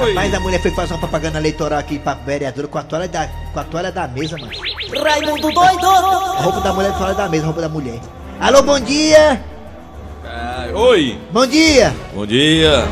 Oi. 0.00 0.14
Mas 0.14 0.32
a 0.32 0.40
mulher 0.40 0.60
foi 0.60 0.70
fazer 0.70 0.94
uma 0.94 1.00
propaganda 1.00 1.38
eleitoral 1.38 1.78
aqui 1.78 1.98
pra 1.98 2.14
vereadora 2.14 2.66
com 2.66 2.78
a 2.78 2.82
toalha 2.82 3.08
da, 3.08 3.28
com 3.52 3.60
a 3.60 3.64
toalha 3.64 3.92
da 3.92 4.08
mesa, 4.08 4.38
mano. 4.38 4.52
Raimundo 5.02 5.50
doido 5.50 5.86
A 5.86 6.42
roupa 6.42 6.60
da 6.60 6.72
mulher, 6.72 6.90
a 6.90 6.94
toalha 6.94 7.14
da 7.14 7.28
mesa, 7.28 7.44
a 7.44 7.46
roupa 7.46 7.60
da 7.60 7.68
mulher. 7.68 8.00
Alô, 8.40 8.62
bom 8.62 8.80
dia! 8.80 9.40
Ah, 10.24 10.66
Oi. 10.74 11.18
Bom 11.30 11.46
dia! 11.46 11.94
Bom 12.14 12.26
dia. 12.26 12.84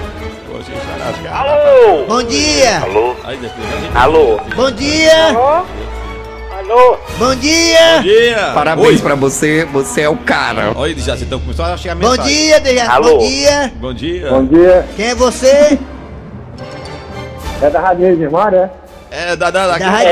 Garras. 1.23 2.07
Bom 2.07 2.23
dia! 2.23 2.81
Dejaci, 2.81 3.17
Alô? 3.95 4.39
Bom 4.55 4.71
dia! 4.71 5.27
Alô? 6.59 6.97
Bom 7.19 7.35
dia! 7.35 7.97
Bom 7.97 8.03
dia! 8.03 8.51
Parabéns 8.55 8.87
Oi. 8.89 8.99
pra 8.99 9.15
você, 9.17 9.65
você 9.65 10.03
é 10.03 10.09
o 10.09 10.17
cara. 10.17 10.73
Olha, 10.77 10.95
já 10.99 11.17
então 11.17 11.41
começou 11.41 11.65
a 11.65 11.77
chegar 11.77 11.95
a 11.95 11.97
Bom 11.97 12.11
mensagem. 12.11 12.33
dia, 12.37 12.61
Dejaci. 12.61 12.91
Alô? 12.91 13.19
Bom 13.19 13.25
dia. 13.27 13.73
Bom 13.81 13.95
dia. 13.95 14.31
Bom 14.31 14.45
dia. 14.45 14.87
Quem 14.97 15.07
é 15.07 15.15
você? 15.15 15.79
É 17.63 17.69
da 17.69 17.79
Rádio 17.79 18.17
de 18.17 18.27
Mar, 18.27 18.55
é? 18.55 18.71
É 19.11 19.35
da, 19.35 19.51
da, 19.51 19.67
da, 19.67 19.79
Da 19.79 19.91
Rádio. 19.91 20.11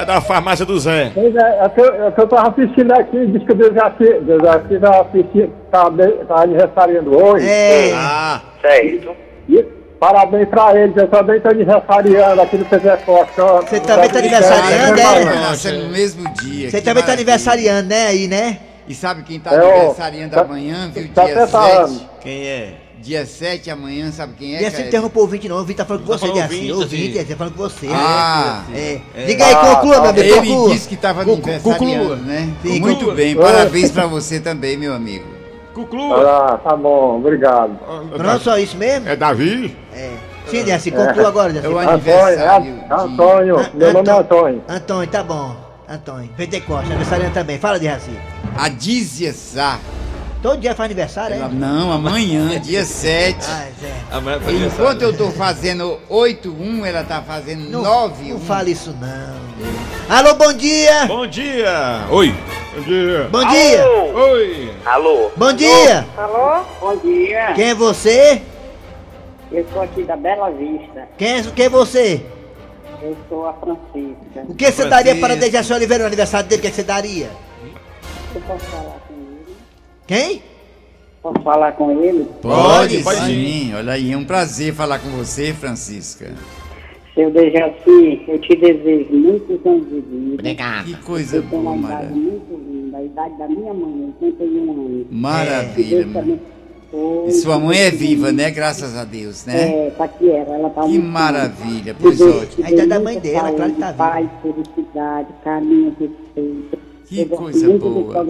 É 0.00 0.04
da 0.06 0.20
farmácia 0.22 0.64
do 0.64 0.78
Zé. 0.80 1.10
Pois 1.14 1.34
é, 1.36 1.58
é 1.64 1.68
que 1.68 1.80
eu, 1.80 2.06
é 2.06 2.10
que 2.10 2.20
eu 2.20 2.26
tava 2.28 2.48
assistindo 2.50 2.92
aqui, 2.92 3.26
disse 3.26 3.44
que 3.44 3.52
o 3.52 3.54
Dejaci, 3.54 4.20
Dejaci 4.22 4.78
tava 4.80 5.00
assistindo, 5.02 5.52
tava, 5.70 5.90
de- 5.90 6.24
tava 6.24 6.42
aniversariando 6.42 7.22
hoje. 7.22 7.46
É. 7.46 7.92
Ah, 7.94 8.40
Certo. 8.62 9.14
E 9.48 9.62
parabéns 9.98 10.48
pra 10.48 10.74
eles, 10.80 10.96
eu 10.96 11.08
também 11.08 11.40
tô 11.40 11.48
aniversariando 11.50 12.40
aqui 12.40 12.56
no 12.56 12.64
PZ 12.64 13.02
Forte. 13.04 13.32
Você 13.68 13.80
também 13.80 14.08
tá 14.08 14.18
aniversariando, 14.18 15.00
é? 15.00 15.24
nascer 15.40 15.72
no 15.74 15.88
mesmo 15.90 16.32
dia. 16.34 16.70
Você 16.70 16.80
também 16.80 17.02
tá 17.02 17.12
aniversariando, 17.12 17.88
né? 17.88 18.06
Aí, 18.06 18.26
né? 18.28 18.58
E 18.88 18.94
sabe 18.94 19.22
quem 19.22 19.38
tá 19.38 19.52
É 19.52 19.56
aniversariando 19.58 20.34
tá- 20.34 20.40
amanhã, 20.40 20.90
viu? 20.92 21.06
tá 21.14 21.24
Dia 21.24 21.34
até 21.34 21.46
7. 21.46 21.50
falando. 21.50 22.00
quem 22.22 22.46
é? 22.46 22.72
Dia 23.02 23.24
7 23.24 23.70
amanhã, 23.70 24.12
sabe 24.12 24.34
quem 24.38 24.54
é? 24.54 24.58
Assim 24.66 24.76
cara? 24.76 24.88
interrompeu 24.88 25.20
o 25.22 25.24
ouvinte, 25.24 25.48
não. 25.48 25.56
O 25.56 25.58
ouvinte 25.60 25.76
tá 25.78 25.84
falando 25.86 26.04
com 26.04 26.12
Tá 26.12 26.18
você, 26.18 26.26
Dejaci. 26.32 26.54
ouvinte, 26.54 26.72
O 26.72 26.78
ouvinte, 26.80 27.18
assim. 27.18 27.28
tá 27.28 27.36
falando 27.36 27.54
com 27.54 27.62
você. 27.62 27.86
Ah, 27.90 28.62
É. 28.74 29.00
Diga 29.26 29.46
aí, 29.46 29.54
conclua, 29.54 30.00
meu 30.00 30.10
amigo, 30.10 30.26
ele 30.26 30.48
conclua. 30.48 30.70
disse 30.74 30.88
que 30.88 30.96
tava 30.96 31.24
Conclua. 31.24 31.54
aniversariando, 31.54 32.16
né? 32.16 32.54
Sim, 32.62 32.80
Muito 32.80 33.12
bem, 33.12 33.34
parabéns 33.36 33.90
pra 33.90 34.06
você 34.06 34.38
também, 34.38 34.76
meu 34.76 34.92
amigo. 34.92 35.24
Conclua. 35.72 36.20
Ah, 36.52 36.58
tá 36.58 36.76
bom, 36.76 37.16
obrigado. 37.18 37.78
Não 38.18 38.40
só 38.40 38.58
isso 38.58 38.76
mesmo? 38.76 39.08
É 39.08 39.16
Davi? 39.16 39.74
É. 39.94 40.10
Sim, 40.46 40.64
Dejaci, 40.64 40.90
conclua 40.90 41.28
agora, 41.28 41.50
É 41.50 41.52
Dejaci. 41.54 41.72
o 41.74 41.78
Antônio, 41.78 41.92
aniversário 41.94 42.84
é 42.90 42.92
Antônio, 42.94 43.56
Ah, 43.60 43.70
meu 43.72 43.92
nome 43.94 44.08
é 44.08 44.12
Antônio. 44.12 44.62
Antônio, 44.68 45.06
tá 45.10 45.22
bom. 45.22 45.56
Antônio. 45.88 46.28
Pentecoste, 46.36 46.86
aniversariante 46.86 47.32
também. 47.34 47.58
Fala, 47.58 47.78
Dejaci. 47.78 48.10
de 48.10 48.18
a 48.56 48.68
Dízia 48.68 49.32
Sá. 49.32 49.78
Todo 50.42 50.58
dia 50.58 50.74
faz 50.74 50.86
aniversário, 50.86 51.36
é? 51.36 51.48
Não, 51.48 51.92
amanhã, 51.92 52.58
dia 52.60 52.82
7. 52.82 53.36
Ah. 53.46 54.16
Amanhã 54.16 54.40
foi 54.40 54.54
Enquanto 54.54 55.02
eu 55.02 55.14
tô 55.14 55.30
fazendo 55.30 55.98
8-1, 56.08 56.86
ela 56.86 57.04
tá 57.04 57.20
fazendo 57.20 57.68
Não, 57.68 57.82
9-1. 57.82 58.28
não 58.30 58.40
fale 58.40 58.70
isso, 58.72 58.96
não. 58.98 59.40
Alô, 60.08 60.34
bom 60.34 60.52
dia! 60.54 61.04
Bom 61.06 61.26
dia. 61.26 62.06
Oi. 62.10 62.34
Bom 62.74 62.82
dia. 62.82 63.28
Bom 63.30 63.44
dia! 63.48 63.82
Alô? 63.84 64.30
Oi. 64.32 64.74
Alô? 64.86 65.30
Bom 65.36 65.52
dia! 65.52 66.06
Alô? 66.16 66.64
Bom 66.80 66.96
dia. 66.96 67.52
Quem 67.54 67.70
é 67.70 67.74
você? 67.74 68.40
Eu 69.52 69.66
sou 69.72 69.82
aqui 69.82 70.04
da 70.04 70.16
Bela 70.16 70.50
Vista. 70.50 71.06
Quem 71.18 71.38
é, 71.38 71.42
quem 71.42 71.66
é 71.66 71.68
você? 71.68 72.24
Eu 73.02 73.14
sou 73.28 73.46
a 73.46 73.52
Francisca. 73.52 74.44
O 74.48 74.54
que 74.54 74.72
você 74.72 74.86
daria 74.86 75.16
para 75.16 75.36
Dejaci 75.36 75.72
Oliveira 75.72 76.04
no 76.04 76.08
aniversário 76.08 76.48
dele? 76.48 76.60
O 76.60 76.62
que 76.62 76.68
é 76.68 76.70
que 76.70 76.76
você 76.76 76.82
daria? 76.82 77.30
Eu 78.34 78.40
posso 78.42 78.64
falar? 78.66 79.09
Quem? 80.10 80.42
Posso 81.22 81.40
falar 81.44 81.70
com 81.76 82.02
ele? 82.02 82.26
Pode, 82.42 83.00
Pode 83.04 83.26
sim. 83.26 83.72
Olha 83.74 83.92
aí, 83.92 84.10
é 84.10 84.16
um 84.16 84.24
prazer 84.24 84.74
falar 84.74 84.98
com 84.98 85.08
você, 85.10 85.52
Francisca. 85.54 86.34
Seu 87.14 87.30
Dejaci, 87.30 88.24
eu 88.26 88.36
te 88.40 88.56
desejo 88.56 89.12
muitos 89.12 89.64
anos 89.64 89.88
de 89.88 90.00
vida. 90.00 90.42
Que 90.84 90.96
coisa 91.04 91.36
Eu 91.36 91.42
tenho 91.44 91.62
boa, 91.62 91.74
uma 91.74 91.86
idade 91.88 91.92
maravilha. 91.92 92.32
muito 92.32 92.60
linda, 92.68 92.98
a 92.98 93.04
idade 93.04 93.38
da 93.38 93.46
minha 93.46 93.72
mãe, 93.72 94.14
81 94.28 94.70
anos. 94.72 95.06
Maravilha. 95.12 96.02
Abençoe. 96.02 97.28
E 97.28 97.32
sua 97.34 97.60
mãe 97.60 97.78
é 97.78 97.90
viva, 97.92 98.32
né? 98.32 98.50
Graças 98.50 98.96
a 98.96 99.04
Deus, 99.04 99.46
né? 99.46 99.86
É, 99.86 99.90
Taquiera, 99.90 100.54
ela 100.54 100.70
tá 100.70 100.82
Que 100.82 100.88
muito 100.88 101.06
maravilha, 101.06 101.94
pois 102.00 102.20
ótimo. 102.20 102.66
A 102.66 102.70
idade 102.72 102.88
da 102.88 102.98
mãe 102.98 103.20
dela, 103.20 103.52
claro 103.52 103.72
que 103.74 103.78
tá 103.78 103.92
viva. 103.92 103.96
Paz, 103.96 104.28
felicidade, 104.42 105.28
carinho, 105.44 105.96
respeito. 106.00 106.89
Que 107.10 107.24
coisa 107.24 107.66
muito 107.66 107.90
boa. 107.90 108.24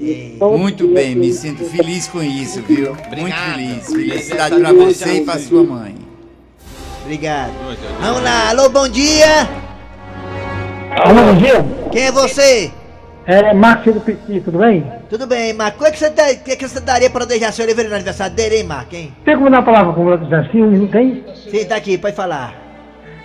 E 0.00 0.36
todo 0.38 0.56
Muito 0.56 0.86
dia 0.86 0.94
bem, 0.94 1.14
me 1.16 1.28
eu- 1.30 1.34
sinto 1.34 1.64
feliz 1.64 2.06
com 2.06 2.22
isso, 2.22 2.62
viu? 2.62 2.92
Muito 2.94 3.06
Obrigado. 3.08 3.54
feliz. 3.56 3.86
Felicidade 3.88 4.60
pra 4.60 4.72
você 4.72 5.14
e 5.16 5.20
pra 5.24 5.38
sua 5.40 5.64
mãe. 5.64 5.96
Obrigado. 7.02 7.50
Vamos 8.00 8.22
lá, 8.22 8.50
alô, 8.50 8.68
bom 8.68 8.88
dia! 8.88 9.26
Alô, 11.04 11.22
bom 11.32 11.34
dia. 11.34 11.64
Quem 11.90 12.02
é 12.04 12.12
você? 12.12 12.70
É 13.26 13.52
Márcio 13.52 13.94
do 13.94 14.00
Petit, 14.00 14.40
tudo 14.42 14.58
bem? 14.58 14.84
Tudo 15.10 15.26
bem, 15.26 15.52
Marco. 15.52 15.78
O 15.78 15.82
que, 15.82 15.88
é 15.88 15.90
que, 15.92 15.98
você, 15.98 16.10
dá- 16.10 16.30
o 16.30 16.36
que, 16.44 16.50
é 16.52 16.56
que 16.56 16.68
você 16.68 16.78
daria 16.80 17.10
para 17.10 17.24
Dejaci 17.24 17.62
Oliveira 17.62 17.88
no 17.90 17.96
aniversário 17.96 18.34
dele, 18.36 18.58
hein, 18.58 18.64
Marco, 18.64 18.94
hein? 18.94 19.12
Tem 19.24 19.36
como 19.36 19.50
dar 19.50 19.58
a 19.58 19.62
palavra 19.62 19.92
com 19.92 20.06
o 20.06 20.16
Dejaci? 20.16 20.56
Não 20.58 20.86
tem? 20.86 21.24
Sim, 21.50 21.64
tá 21.64 21.74
aqui, 21.76 21.98
pode 21.98 22.14
falar. 22.14 22.61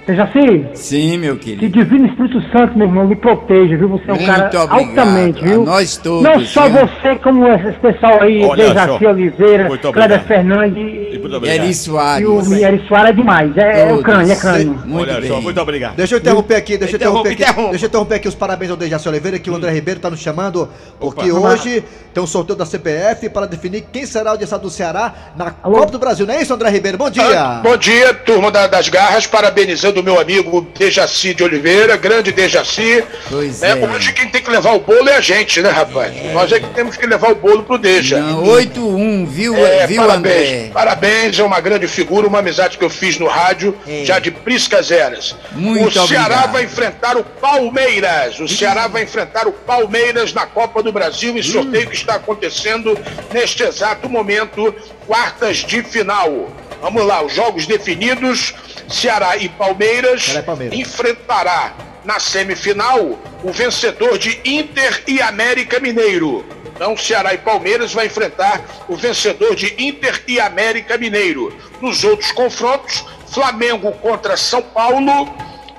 Dejaci, 0.07 0.65
Sim, 0.73 1.17
meu 1.17 1.35
que 1.37 1.55
querido. 1.57 1.83
divino 1.83 2.07
Espírito 2.07 2.41
Santo, 2.51 2.77
meu 2.77 2.87
irmão, 2.87 3.07
lhe 3.09 3.15
proteja, 3.17 3.75
viu? 3.75 3.89
Você 3.89 4.09
é 4.09 4.13
um 4.13 4.15
Muito 4.15 4.25
cara 4.25 4.45
obrigado. 4.45 4.71
altamente, 4.71 5.43
viu? 5.43 5.63
A 5.63 5.65
nós 5.65 5.97
todos, 5.97 6.23
Não 6.23 6.39
só 6.45 6.69
viu? 6.69 6.87
você, 6.87 7.15
como 7.17 7.45
esse 7.45 7.73
pessoal 7.79 8.21
aí, 8.21 8.41
Olha 8.45 8.67
Dejaci 8.69 9.03
só. 9.03 9.09
Oliveira, 9.09 9.77
Cléber. 9.91 10.23
Fernandes 10.23 10.77
E 10.77 11.47
Eri. 11.49 11.73
Soares. 11.73 12.23
e 12.23 12.25
o 12.25 12.41
Mieri 12.45 12.81
Soares 12.87 13.09
é 13.09 13.13
demais. 13.13 13.57
É, 13.57 13.81
é 13.89 13.93
o 13.93 14.01
crânio, 14.01 14.31
é 14.31 14.35
crânio. 14.37 14.79
Muito 14.85 15.09
Olha 15.11 15.19
bem. 15.19 15.29
só, 15.29 15.41
muito 15.41 15.59
obrigado. 15.59 15.95
Deixa 15.97 16.15
eu 16.15 16.19
interromper 16.19 16.55
aqui, 16.55 16.77
deixa 16.77 16.93
eu 16.95 16.97
interromper 16.97 17.29
aqui. 17.33 17.43
Interrompe, 17.43 17.69
Deixa 17.71 17.85
eu 17.85 17.89
interromper 17.89 18.15
aqui 18.15 18.27
os 18.29 18.35
parabéns 18.35 18.71
ao 18.71 18.77
Dejaci 18.77 19.09
Oliveira, 19.09 19.37
que 19.39 19.49
o 19.49 19.55
André 19.55 19.71
Ribeiro 19.71 19.99
tá 19.99 20.09
nos 20.09 20.21
chamando, 20.21 20.69
porque 21.01 21.29
Opa. 21.31 21.49
hoje 21.49 21.83
tem 22.13 22.23
um 22.23 22.27
sorteio 22.27 22.57
da 22.57 22.65
CPF 22.65 23.27
para 23.29 23.45
definir 23.45 23.85
quem 23.91 24.05
será 24.05 24.29
o 24.29 24.33
adversário 24.33 24.63
do 24.63 24.69
Ceará 24.69 25.13
na 25.35 25.53
Alô? 25.61 25.79
Copa 25.79 25.91
do 25.91 25.99
Brasil, 25.99 26.25
não 26.25 26.33
é 26.33 26.41
isso, 26.41 26.53
André 26.53 26.69
Ribeiro? 26.69 26.97
Bom 26.97 27.09
dia! 27.09 27.23
Ah, 27.27 27.59
Bom 27.61 27.75
dia, 27.75 28.13
turma 28.13 28.49
da- 28.49 28.67
das 28.67 28.87
garras, 28.87 29.27
parabenizando 29.27 29.96
o 29.99 30.03
meu 30.03 30.19
amigo 30.19 30.67
Dejaci 30.77 31.33
de 31.33 31.43
Oliveira, 31.43 31.95
grande 31.97 32.31
Dejaci. 32.31 33.03
Pois 33.29 33.61
É, 33.63 33.71
é. 33.71 33.87
Hoje 33.87 34.11
quem 34.13 34.29
tem 34.29 34.41
que 34.41 34.49
levar 34.49 34.73
o 34.73 34.79
bolo 34.79 35.09
é 35.09 35.15
a 35.17 35.21
gente, 35.21 35.61
né, 35.61 35.69
rapaz? 35.69 36.13
Nós 36.33 36.51
é 36.51 36.59
que 36.59 36.67
temos 36.69 36.95
que 36.97 37.05
levar 37.05 37.31
o 37.31 37.35
bolo 37.35 37.63
pro 37.63 37.77
Deja. 37.77 38.19
Não, 38.19 38.43
8-1, 38.43 39.25
viu, 39.27 39.55
É, 39.55 39.87
viu 39.87 40.01
parabéns, 40.01 40.17
André? 40.47 40.69
parabéns, 40.73 41.39
é 41.39 41.43
uma 41.43 41.59
grande 41.59 41.87
figura, 41.87 42.27
uma 42.27 42.39
amizade 42.39 42.77
que 42.77 42.83
eu 42.83 42.89
fiz 42.89 43.17
no 43.17 43.27
rádio, 43.27 43.75
já 44.03 44.19
de 44.19 44.31
priscas 44.31 44.91
eras. 44.91 45.35
Muito 45.51 45.87
o 45.99 46.07
Ceará 46.07 46.25
obrigado. 46.25 46.51
vai 46.53 46.63
enfrentar 46.63 47.17
o 47.17 47.23
Palmeiras. 47.23 48.39
O 48.39 48.47
Ceará 48.47 48.87
vai 48.87 49.03
enfrentar 49.03 49.47
o 49.47 49.51
Palmeiras 49.51 50.33
na 50.33 50.45
Copa 50.45 50.81
do 50.83 50.91
Brasil 50.91 51.37
em 51.37 51.43
sorteio 51.43 51.87
que 51.89 51.95
está 51.95 52.15
acontecendo 52.15 52.97
neste 53.33 53.63
exato 53.63 54.09
momento, 54.09 54.73
quartas 55.05 55.57
de 55.57 55.81
final. 55.83 56.49
Vamos 56.81 57.05
lá, 57.05 57.23
os 57.23 57.33
jogos 57.33 57.65
definidos, 57.65 58.53
Ceará 58.87 59.35
e 59.37 59.49
Palmeiras, 59.49 60.23
Ceará 60.23 60.39
e 60.39 60.43
Palmeiras. 60.43 60.79
enfrentará 60.79 61.75
na 62.05 62.19
semifinal 62.19 63.19
o 63.43 63.51
vencedor 63.51 64.17
de 64.17 64.39
Inter 64.45 65.03
e 65.07 65.21
América 65.21 65.79
Mineiro. 65.79 66.45
Então, 66.73 66.95
Ceará 66.95 67.33
e 67.33 67.37
Palmeiras 67.39 67.91
vai 67.91 68.05
enfrentar 68.05 68.63
o 68.87 68.95
vencedor 68.95 69.55
de 69.55 69.73
Inter 69.83 70.23
e 70.27 70.39
América 70.39 70.97
Mineiro. 70.97 71.55
Nos 71.81 72.03
outros 72.03 72.31
confrontos, 72.31 73.03
Flamengo 73.27 73.91
contra 73.93 74.37
São 74.37 74.61
Paulo 74.61 75.27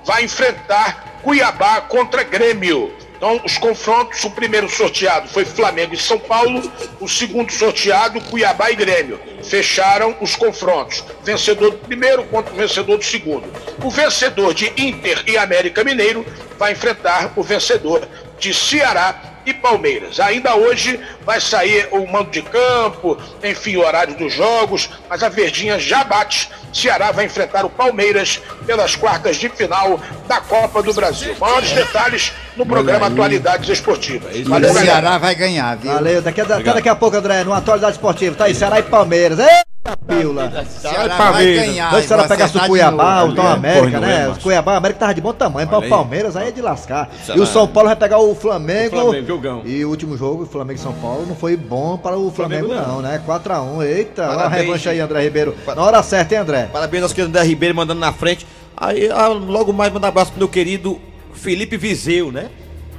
vai 0.04 0.24
enfrentar 0.24 1.20
Cuiabá 1.22 1.80
contra 1.82 2.24
Grêmio. 2.24 2.92
Então, 3.18 3.40
os 3.44 3.58
confrontos, 3.58 4.22
o 4.22 4.30
primeiro 4.30 4.68
sorteado 4.68 5.28
foi 5.28 5.44
Flamengo 5.44 5.92
e 5.92 5.96
São 5.96 6.20
Paulo, 6.20 6.62
o 7.00 7.08
segundo 7.08 7.52
sorteado, 7.52 8.20
Cuiabá 8.20 8.70
e 8.70 8.76
Grêmio. 8.76 9.20
Fecharam 9.42 10.16
os 10.20 10.36
confrontos. 10.36 11.04
Vencedor 11.24 11.72
do 11.72 11.78
primeiro 11.78 12.22
contra 12.24 12.54
o 12.54 12.56
vencedor 12.56 12.96
do 12.96 13.04
segundo. 13.04 13.52
O 13.82 13.90
vencedor 13.90 14.54
de 14.54 14.72
Inter 14.76 15.24
e 15.26 15.36
América 15.36 15.82
Mineiro 15.82 16.24
vai 16.56 16.72
enfrentar 16.72 17.32
o 17.34 17.42
vencedor 17.42 18.08
de 18.38 18.54
Ceará 18.54 19.40
e 19.44 19.52
Palmeiras. 19.52 20.20
Ainda 20.20 20.54
hoje 20.54 21.00
vai 21.22 21.40
sair 21.40 21.88
o 21.90 22.06
mando 22.06 22.30
de 22.30 22.42
campo, 22.42 23.18
enfim, 23.42 23.76
o 23.76 23.80
horário 23.80 24.14
dos 24.14 24.32
jogos, 24.32 24.90
mas 25.10 25.24
a 25.24 25.28
Verdinha 25.28 25.76
já 25.76 26.04
bate. 26.04 26.48
Ceará 26.72 27.10
vai 27.10 27.24
enfrentar 27.24 27.64
o 27.64 27.70
Palmeiras 27.70 28.40
pelas 28.64 28.94
quartas 28.94 29.36
de 29.36 29.48
final 29.48 29.98
da 30.28 30.40
Copa 30.40 30.82
do 30.84 30.94
Brasil. 30.94 31.34
Maiores 31.40 31.72
detalhes 31.72 32.32
no 32.58 32.66
programa 32.66 33.06
aí. 33.06 33.12
Atualidades 33.12 33.68
Esportivas. 33.70 34.34
E 34.34 34.42
Valeu, 34.42 34.70
o 34.70 34.74
galera. 34.74 34.92
Ceará 34.92 35.18
vai 35.18 35.34
ganhar, 35.34 35.76
viu? 35.76 35.92
Valeu, 35.92 36.20
daqui 36.22 36.40
a, 36.40 36.44
até 36.44 36.72
daqui 36.74 36.88
a 36.88 36.96
pouco, 36.96 37.16
André, 37.16 37.44
numa 37.44 37.56
atualidade 37.58 37.92
esportiva. 37.92 38.34
Tá 38.36 38.44
aí, 38.44 38.54
Ceará 38.54 38.78
e 38.78 38.82
Palmeiras. 38.82 39.38
Eita, 39.38 39.96
pila! 40.06 40.50
Ceará 40.66 41.16
vai 41.16 41.32
Palmeiras. 41.32 41.66
ganhar. 41.66 41.98
E 41.98 42.02
Ceará 42.02 42.22
vai 42.24 42.36
pegasse 42.36 42.56
o 42.58 42.66
Cuiabá, 42.66 43.24
o 43.24 43.34
Tom? 43.34 43.46
América, 43.46 44.00
né? 44.00 44.24
é, 44.24 44.28
O. 44.28 44.34
Cuiabá, 44.40 44.74
o 44.74 44.76
América 44.76 45.00
tava 45.00 45.14
de 45.14 45.20
bom 45.20 45.32
tamanho. 45.32 45.68
Para 45.68 45.78
Olha 45.78 45.86
o. 45.86 45.90
Palmeiras 45.90 46.36
aí 46.36 46.48
é 46.48 46.50
de 46.50 46.60
lascar. 46.60 47.08
E 47.34 47.40
o 47.40 47.46
São 47.46 47.66
Paulo 47.68 47.88
vai 47.88 47.96
pegar 47.96 48.18
o 48.18 48.34
Flamengo. 48.34 48.96
O 48.96 49.12
Flamengo. 49.12 49.62
E 49.64 49.84
o 49.84 49.88
último 49.88 50.16
jogo, 50.16 50.42
o 50.42 50.46
Flamengo 50.46 50.78
e 50.78 50.82
São 50.82 50.92
Paulo, 50.94 51.24
não 51.26 51.36
foi 51.36 51.56
bom 51.56 51.96
para 51.96 52.16
o 52.18 52.30
Flamengo, 52.30 52.66
Flamengo, 52.66 52.88
não, 52.88 52.96
não. 52.96 53.02
né? 53.02 53.20
4x1. 53.26 53.84
Eita, 53.86 54.22
olha 54.22 54.32
a 54.32 54.36
Parabéns, 54.36 54.62
revanche 54.62 54.88
aí. 54.88 55.00
André 55.00 55.22
Ribeiro. 55.22 55.54
Na 55.66 55.82
hora 55.82 56.02
certa, 56.02 56.34
hein, 56.34 56.40
André? 56.40 56.68
Parabéns 56.72 57.02
aos 57.04 57.12
queridos 57.12 57.34
André 57.34 57.48
Ribeiro 57.48 57.74
mandando 57.74 58.00
na 58.00 58.12
frente. 58.12 58.46
Aí, 58.76 59.10
ah, 59.10 59.28
logo 59.28 59.72
mais, 59.72 59.92
mandar 59.92 60.08
um 60.08 60.10
abraço 60.10 60.30
pro 60.30 60.38
meu 60.38 60.48
querido 60.48 61.00
Felipe 61.34 61.76
Viseu, 61.76 62.32
né? 62.32 62.48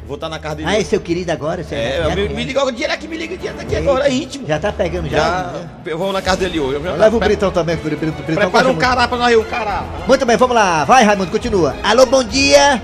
Vou 0.08 0.16
estar 0.16 0.28
na 0.28 0.40
casa 0.40 0.56
dele. 0.56 0.68
Ah, 0.70 0.80
é 0.80 0.84
seu 0.84 1.00
querido 1.00 1.32
agora? 1.32 1.64
Seu 1.64 1.78
É, 1.78 2.02
já, 2.10 2.16
me, 2.16 2.30
me 2.30 2.44
liga 2.44 2.64
o 2.66 2.72
dinheiro 2.72 2.92
aqui, 2.94 3.08
me 3.08 3.16
liga 3.16 3.36
o 3.36 3.38
dinheiro 3.38 3.62
aqui 3.62 3.76
agora, 3.76 4.08
é 4.08 4.12
íntimo. 4.12 4.48
já 4.48 4.58
tá 4.58 4.72
pegando 4.72 5.08
já? 5.08 5.18
Já, 5.18 5.54
eu 5.86 6.00
vou 6.00 6.12
na 6.12 6.20
casa 6.20 6.38
dele 6.38 6.60
hoje. 6.60 6.80
Leva 6.80 7.16
o 7.16 7.20
Britão 7.20 7.52
também, 7.52 7.78
que 7.78 7.86
o 7.88 7.92
Britão, 7.96 8.12
Prepara 8.26 8.66
um 8.66 8.72
muito. 8.72 8.80
cará 8.82 9.08
pra 9.08 9.18
nós 9.20 9.28
aí, 9.28 9.38
um 9.38 9.44
cará. 9.44 9.84
Muito 10.08 10.26
bem, 10.26 10.36
vamos 10.36 10.56
lá. 10.56 10.84
Vai, 10.84 11.04
Raimundo, 11.04 11.30
continua. 11.30 11.76
Alô, 11.84 12.08
bom 12.08 12.24
dia. 12.24 12.82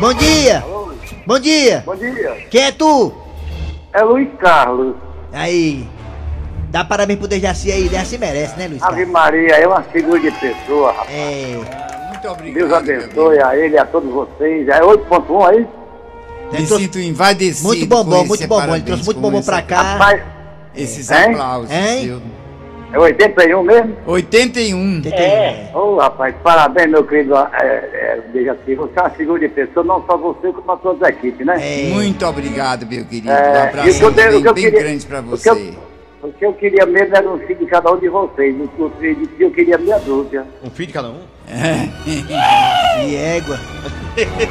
Bom 0.00 0.12
dia! 0.14 0.64
Bom 1.26 1.38
dia! 1.38 1.82
Bom 1.86 1.94
dia. 1.94 2.46
Quem 2.50 2.62
é 2.62 2.72
tu? 2.72 3.12
É 3.92 4.02
Luiz 4.02 4.28
Carlos. 4.40 4.96
Aí. 5.32 5.86
Dá 6.70 6.82
parabéns 6.84 7.18
pro 7.18 7.28
Dejaci 7.28 7.70
aí, 7.70 7.88
Dejaci 7.88 8.16
merece, 8.18 8.56
né, 8.58 8.66
Luiz? 8.66 8.82
Ave 8.82 8.96
Carlos? 8.96 9.12
Maria, 9.12 9.54
é 9.54 9.66
uma 9.68 9.82
figura 9.84 10.18
de 10.18 10.30
pessoa, 10.32 10.90
rapaz. 10.92 11.10
É. 11.12 11.89
Muito 12.20 12.28
obrigado. 12.28 12.54
Deus 12.54 12.72
abençoe 12.72 13.42
a 13.42 13.56
ele 13.56 13.74
e 13.74 13.78
a 13.78 13.84
todos 13.86 14.10
vocês. 14.12 14.68
É 14.68 14.80
8.1 14.80 15.46
aí? 15.48 15.66
Me 16.52 16.66
sinto 16.66 16.98
invadecido. 16.98 17.68
Muito 17.68 17.86
bombom, 17.86 18.24
muito 18.24 18.46
bombom. 18.46 18.74
Ele 18.74 18.84
trouxe 18.84 19.04
muito 19.04 19.20
bombom 19.20 19.42
pra 19.42 19.62
cá. 19.62 19.82
Rapaz, 19.82 20.22
Esses 20.76 21.10
Hein? 21.10 21.32
aplausos. 21.32 21.70
Hein? 21.70 22.04
seu. 22.06 22.20
é 22.92 22.98
81 22.98 23.62
mesmo? 23.62 23.96
81. 24.06 25.02
É. 25.12 25.70
Ô, 25.74 25.96
rapaz, 25.96 26.34
parabéns, 26.42 26.90
meu 26.90 27.04
querido 27.04 27.34
é, 27.36 27.48
é, 27.62 28.20
Dejaci. 28.32 28.74
Você 28.74 28.92
é 28.98 29.00
uma 29.02 29.10
figura 29.10 29.40
de 29.40 29.48
pessoa, 29.48 29.84
não 29.84 30.04
só 30.06 30.16
você, 30.16 30.52
como 30.52 30.70
a 30.72 30.76
toda 30.76 31.06
a 31.06 31.10
equipe, 31.10 31.44
né? 31.44 31.56
É. 31.58 31.88
Muito 31.90 32.24
obrigado, 32.26 32.84
meu 32.86 33.04
querido. 33.04 33.30
É, 33.30 33.34
um 33.34 33.40
e 33.40 33.56
o 33.56 33.62
abraço 33.62 33.98
que 33.98 34.04
eu 34.04 34.12
que 34.42 34.48
eu 34.48 34.54
bem, 34.54 34.64
queria- 34.64 34.80
grande 34.80 35.06
pra 35.06 35.20
o 35.20 35.22
que 35.22 35.28
você. 35.30 35.74
O 36.22 36.30
que 36.32 36.44
eu 36.44 36.52
queria 36.52 36.84
mesmo 36.84 37.16
era 37.16 37.30
um 37.30 37.38
filho 37.38 37.60
de 37.60 37.66
cada 37.66 37.90
um 37.90 37.98
de 37.98 38.08
vocês. 38.08 38.54
O 38.78 38.90
filho 39.00 39.26
de 39.26 39.42
eu 39.42 39.50
queria 39.50 39.78
meia 39.78 39.98
dúzia. 39.98 40.46
Um 40.62 40.70
filho 40.70 40.88
de 40.88 40.92
cada 40.92 41.08
um? 41.08 41.20
Que 43.00 43.16
égua. 43.16 43.58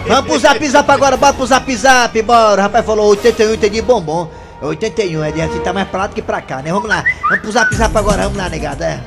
Vamos 0.08 0.26
pro 0.26 0.40
zap 0.40 0.68
zap 0.68 0.90
agora, 0.90 1.16
bora 1.16 1.34
pro 1.34 1.46
zap 1.46 1.76
zap, 1.76 2.22
bora. 2.24 2.60
O 2.60 2.64
rapaz 2.64 2.86
falou 2.86 3.10
81, 3.10 3.54
entendi 3.54 3.82
bombom. 3.82 4.30
É 4.62 4.66
81, 4.66 5.24
é 5.24 5.32
de 5.32 5.42
assim, 5.42 5.60
tá 5.60 5.72
mais 5.72 5.88
pra 5.88 6.00
lá 6.00 6.08
do 6.08 6.16
que 6.16 6.22
pra 6.22 6.42
cá, 6.42 6.62
né? 6.62 6.72
Vamos 6.72 6.90
lá. 6.90 7.04
Vamos 7.24 7.40
pro 7.40 7.52
zap 7.52 7.74
zap 7.76 7.96
agora, 7.96 8.24
vamos 8.24 8.38
lá, 8.38 8.50
negada. 8.50 8.86
É. 8.86 9.00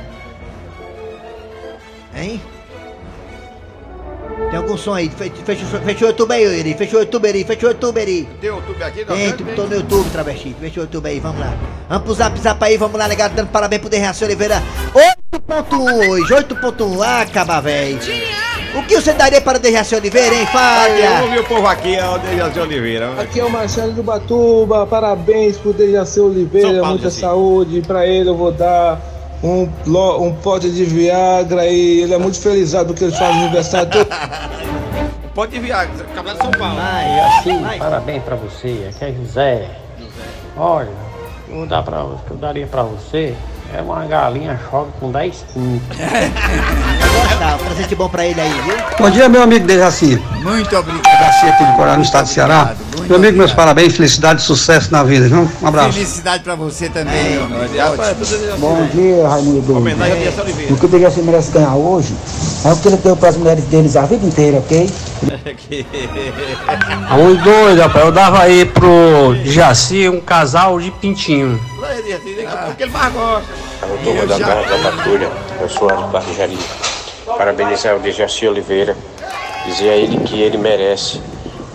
Hein? 2.15 2.41
Tem 4.53 4.61
algum 4.61 4.77
som 4.77 4.93
aí? 4.93 5.09
Fe- 5.09 5.31
Fecha, 5.43 5.65
o- 5.65 5.81
fecha 5.81 6.05
o 6.05 6.07
YouTube 6.09 6.31
aí, 6.31 6.43
Eri. 6.59 6.75
Fecha 6.75 6.97
o 6.97 6.99
YouTube 6.99 7.27
aí, 7.27 7.43
fecha 7.43 7.65
o 7.65 7.69
YouTube 7.71 7.99
aí. 7.99 8.27
Tem 8.39 8.51
o 8.51 8.57
YouTube 8.57 8.83
aqui? 8.83 8.99
Não, 9.03 9.15
Tem, 9.15 9.31
tu- 9.31 9.43
tô 9.55 9.63
no 9.63 9.73
YouTube, 9.73 10.09
travesti. 10.11 10.55
Fecha 10.61 10.79
o 10.79 10.83
YouTube 10.83 11.07
aí, 11.07 11.19
vamos 11.19 11.39
lá. 11.39 11.55
Vamos 11.89 12.03
pro 12.03 12.13
zap 12.13 12.39
zap 12.39 12.63
aí, 12.63 12.77
vamos 12.77 12.99
lá, 12.99 13.07
negado, 13.07 13.33
dando 13.33 13.47
parabéns 13.49 13.81
pro 13.81 13.89
Derraci 13.89 14.23
Oliveira. 14.23 14.61
8.1 14.93 16.07
hoje, 16.07 16.31
8.1. 16.35 17.01
Ah, 17.01 17.21
acaba, 17.21 17.59
véi. 17.61 17.97
O 18.75 18.83
que 18.83 18.95
você 19.01 19.11
daria 19.13 19.41
para 19.41 19.57
Derraci 19.57 19.95
Oliveira, 19.95 20.35
hein? 20.35 20.45
Falha! 20.45 21.09
vamos 21.21 21.31
ver 21.31 21.39
o 21.39 21.43
povo 21.45 21.65
aqui, 21.67 21.95
é 21.95 22.07
o 22.07 22.19
Dejaci 22.19 22.59
Oliveira. 22.59 23.11
Aqui 23.19 23.39
é 23.39 23.43
o 23.45 23.49
Marcelo 23.49 23.91
do 23.93 24.03
Batuba, 24.03 24.85
parabéns 24.85 25.57
pro 25.57 25.73
Dejaci 25.73 26.19
Oliveira, 26.19 26.67
Paulo, 26.73 26.87
muita 26.89 27.05
Jaci. 27.05 27.21
saúde. 27.21 27.81
Pra 27.81 28.05
ele 28.05 28.29
eu 28.29 28.37
vou 28.37 28.51
dar 28.51 29.01
um, 29.43 29.69
um 30.21 30.33
pote 30.35 30.69
de 30.71 30.85
Viagra 30.85 31.67
e 31.67 32.01
ele 32.01 32.13
é 32.13 32.17
muito 32.17 32.39
felizado 32.39 32.87
porque 32.87 33.03
ele 33.03 33.13
faz 33.15 33.35
aniversário 33.35 33.89
todo. 33.91 34.07
Pode 35.35 35.57
enviar, 35.57 35.87
cabelo 36.15 36.37
de 36.37 36.43
São 36.43 36.51
Paulo. 36.51 36.75
Vai, 36.75 37.19
Assim, 37.19 37.59
vai. 37.61 37.77
parabéns 37.79 38.23
pra 38.23 38.35
você, 38.35 38.87
aqui 38.89 39.05
é 39.05 39.11
José. 39.13 39.67
Olha, 40.55 40.91
eu, 41.49 41.65
dar 41.65 41.81
pra, 41.81 42.03
o 42.03 42.19
que 42.19 42.31
eu 42.31 42.37
daria 42.37 42.67
pra 42.67 42.83
você 42.83 43.35
é 43.75 43.81
uma 43.81 44.05
galinha 44.05 44.59
choque 44.69 44.91
com 44.99 45.11
10 45.11 45.45
pintos. 45.53 45.97
Tá, 47.39 47.55
um 47.55 47.65
presente 47.65 47.95
bom 47.95 48.07
pra 48.09 48.25
ele 48.25 48.39
aí, 48.39 48.53
viu? 48.61 48.75
Bom 48.97 49.09
dia, 49.09 49.27
meu 49.27 49.41
amigo 49.41 49.65
Dejaci. 49.65 50.21
Muito 50.41 50.75
obrigado. 50.75 51.03
Dejaci 51.03 51.45
aqui 51.47 51.65
de 51.65 51.75
Corá, 51.75 51.97
no 51.97 52.03
estado 52.03 52.25
do 52.25 52.29
Ceará. 52.29 52.75
Meu 53.07 53.17
amigo, 53.17 53.37
meus 53.37 53.51
parabéns, 53.51 53.97
felicidade 53.97 54.41
e 54.41 54.45
sucesso 54.45 54.89
na 54.91 55.03
vida, 55.03 55.27
viu? 55.27 55.49
Um 55.61 55.67
abraço. 55.67 55.93
Felicidade 55.93 56.43
pra 56.43 56.55
você 56.55 56.87
também, 56.87 57.35
meu 57.35 57.43
amigo. 57.43 57.73
Bom 58.59 58.85
dia, 58.87 59.27
Raimundo. 59.27 59.77
Homenagem 59.77 60.19
Dejaci 60.19 60.41
Oliveira. 60.41 60.73
O 60.73 60.77
que 60.77 60.85
o 60.85 60.89
Dejaci 60.89 61.21
merece 61.21 61.51
ganhar 61.51 61.75
hoje 61.75 62.15
é 62.63 62.71
o 62.71 62.77
que 62.77 62.87
ele 62.87 62.97
deu 62.97 63.17
para 63.17 63.29
as 63.29 63.37
mulheres 63.37 63.63
deles 63.65 63.95
a 63.97 64.03
vida 64.03 64.25
inteira, 64.25 64.59
ok? 64.59 64.89
A 67.09 67.15
um 67.15 67.35
doido, 67.35 67.81
rapaz, 67.81 68.05
eu 68.05 68.11
dava 68.11 68.41
aí 68.41 68.65
pro 68.65 69.35
Jaci 69.43 70.07
um 70.07 70.21
casal 70.21 70.79
de 70.79 70.91
pintinho. 70.91 71.59
O 72.69 72.75
que 72.75 72.83
ele 72.83 72.91
mais 72.91 73.13
gosta. 73.13 73.43
O 73.83 73.97
turma 74.01 74.25
da 74.25 74.39
Casa 74.39 74.77
da 74.77 74.91
Patrulha, 74.91 75.29
eu 75.59 75.67
sou 75.67 75.89
Parque 75.89 76.33
Jari. 76.35 76.57
Parabenizar 77.25 77.95
o 77.95 77.99
Dejaci 77.99 78.47
Oliveira, 78.47 78.95
dizer 79.65 79.89
a 79.89 79.95
ele 79.95 80.17
que 80.19 80.41
ele 80.41 80.57
merece, 80.57 81.21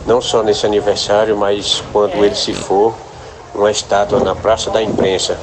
não 0.06 0.20
só 0.20 0.42
nesse 0.42 0.66
aniversário, 0.66 1.36
mas 1.36 1.82
quando 1.92 2.22
ele 2.24 2.34
se 2.34 2.52
for, 2.52 2.94
uma 3.54 3.70
estátua 3.70 4.20
na 4.20 4.34
Praça 4.34 4.70
da 4.70 4.82
Imprensa. 4.82 5.36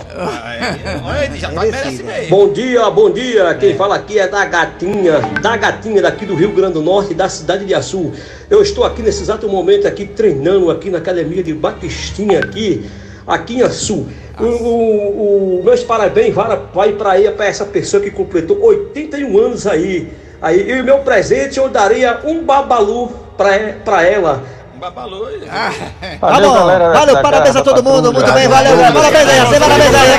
Vai 1.04 1.30
merece 1.72 2.04
mesmo. 2.04 2.30
Bom 2.30 2.52
dia, 2.52 2.90
bom 2.90 3.10
dia. 3.10 3.54
Quem 3.56 3.76
fala 3.76 3.96
aqui 3.96 4.18
é 4.18 4.28
da 4.28 4.46
Gatinha, 4.46 5.20
da 5.42 5.58
Gatinha 5.58 6.02
daqui 6.02 6.26
do 6.26 6.36
Rio 6.36 6.52
Grande 6.52 6.74
do 6.74 6.82
Norte, 6.82 7.14
da 7.14 7.28
cidade 7.28 7.66
de 7.66 7.74
Açu. 7.74 8.12
Eu 8.50 8.62
estou 8.62 8.84
aqui 8.84 9.02
nesse 9.02 9.22
exato 9.22 9.48
momento 9.50 9.88
aqui 9.88 10.06
treinando 10.06 10.72
aqui 10.72 10.90
na 10.90 11.00
academia 11.00 11.44
de 11.44 11.54
Batistinha 11.54 12.40
aqui, 12.40 12.90
aqui 13.28 13.62
em 13.62 13.70
Sul. 13.70 14.08
O, 14.40 14.44
o, 14.44 15.60
o, 15.60 15.64
meus 15.64 15.84
parabéns 15.84 16.34
vai 16.34 16.92
para 16.94 17.18
essa 17.46 17.66
pessoa 17.66 18.02
que 18.02 18.12
completou 18.12 18.62
81 18.62 19.38
anos 19.38 19.66
aí. 19.66 20.12
aí 20.42 20.70
e 20.70 20.82
o 20.82 20.84
meu 20.84 21.00
presente 21.00 21.58
eu 21.58 21.70
daria 21.70 22.20
um 22.26 22.44
babalu 22.44 23.10
para 23.38 24.04
ela. 24.04 24.44
Babalu. 24.80 25.26
Ah, 25.50 25.72
valeu, 26.20 26.52
tá 26.52 26.60
bom. 26.60 26.68
valeu 26.94 27.22
parabéns 27.22 27.56
a 27.56 27.62
todo 27.62 27.82
mundo. 27.82 28.12
Muito 28.12 28.32
bem, 28.34 28.48
valeu. 28.48 28.78
Parabéns 28.78 29.30
aí, 29.30 29.40
você 29.40 29.60
parabéns 29.60 29.96
aí. 29.96 30.18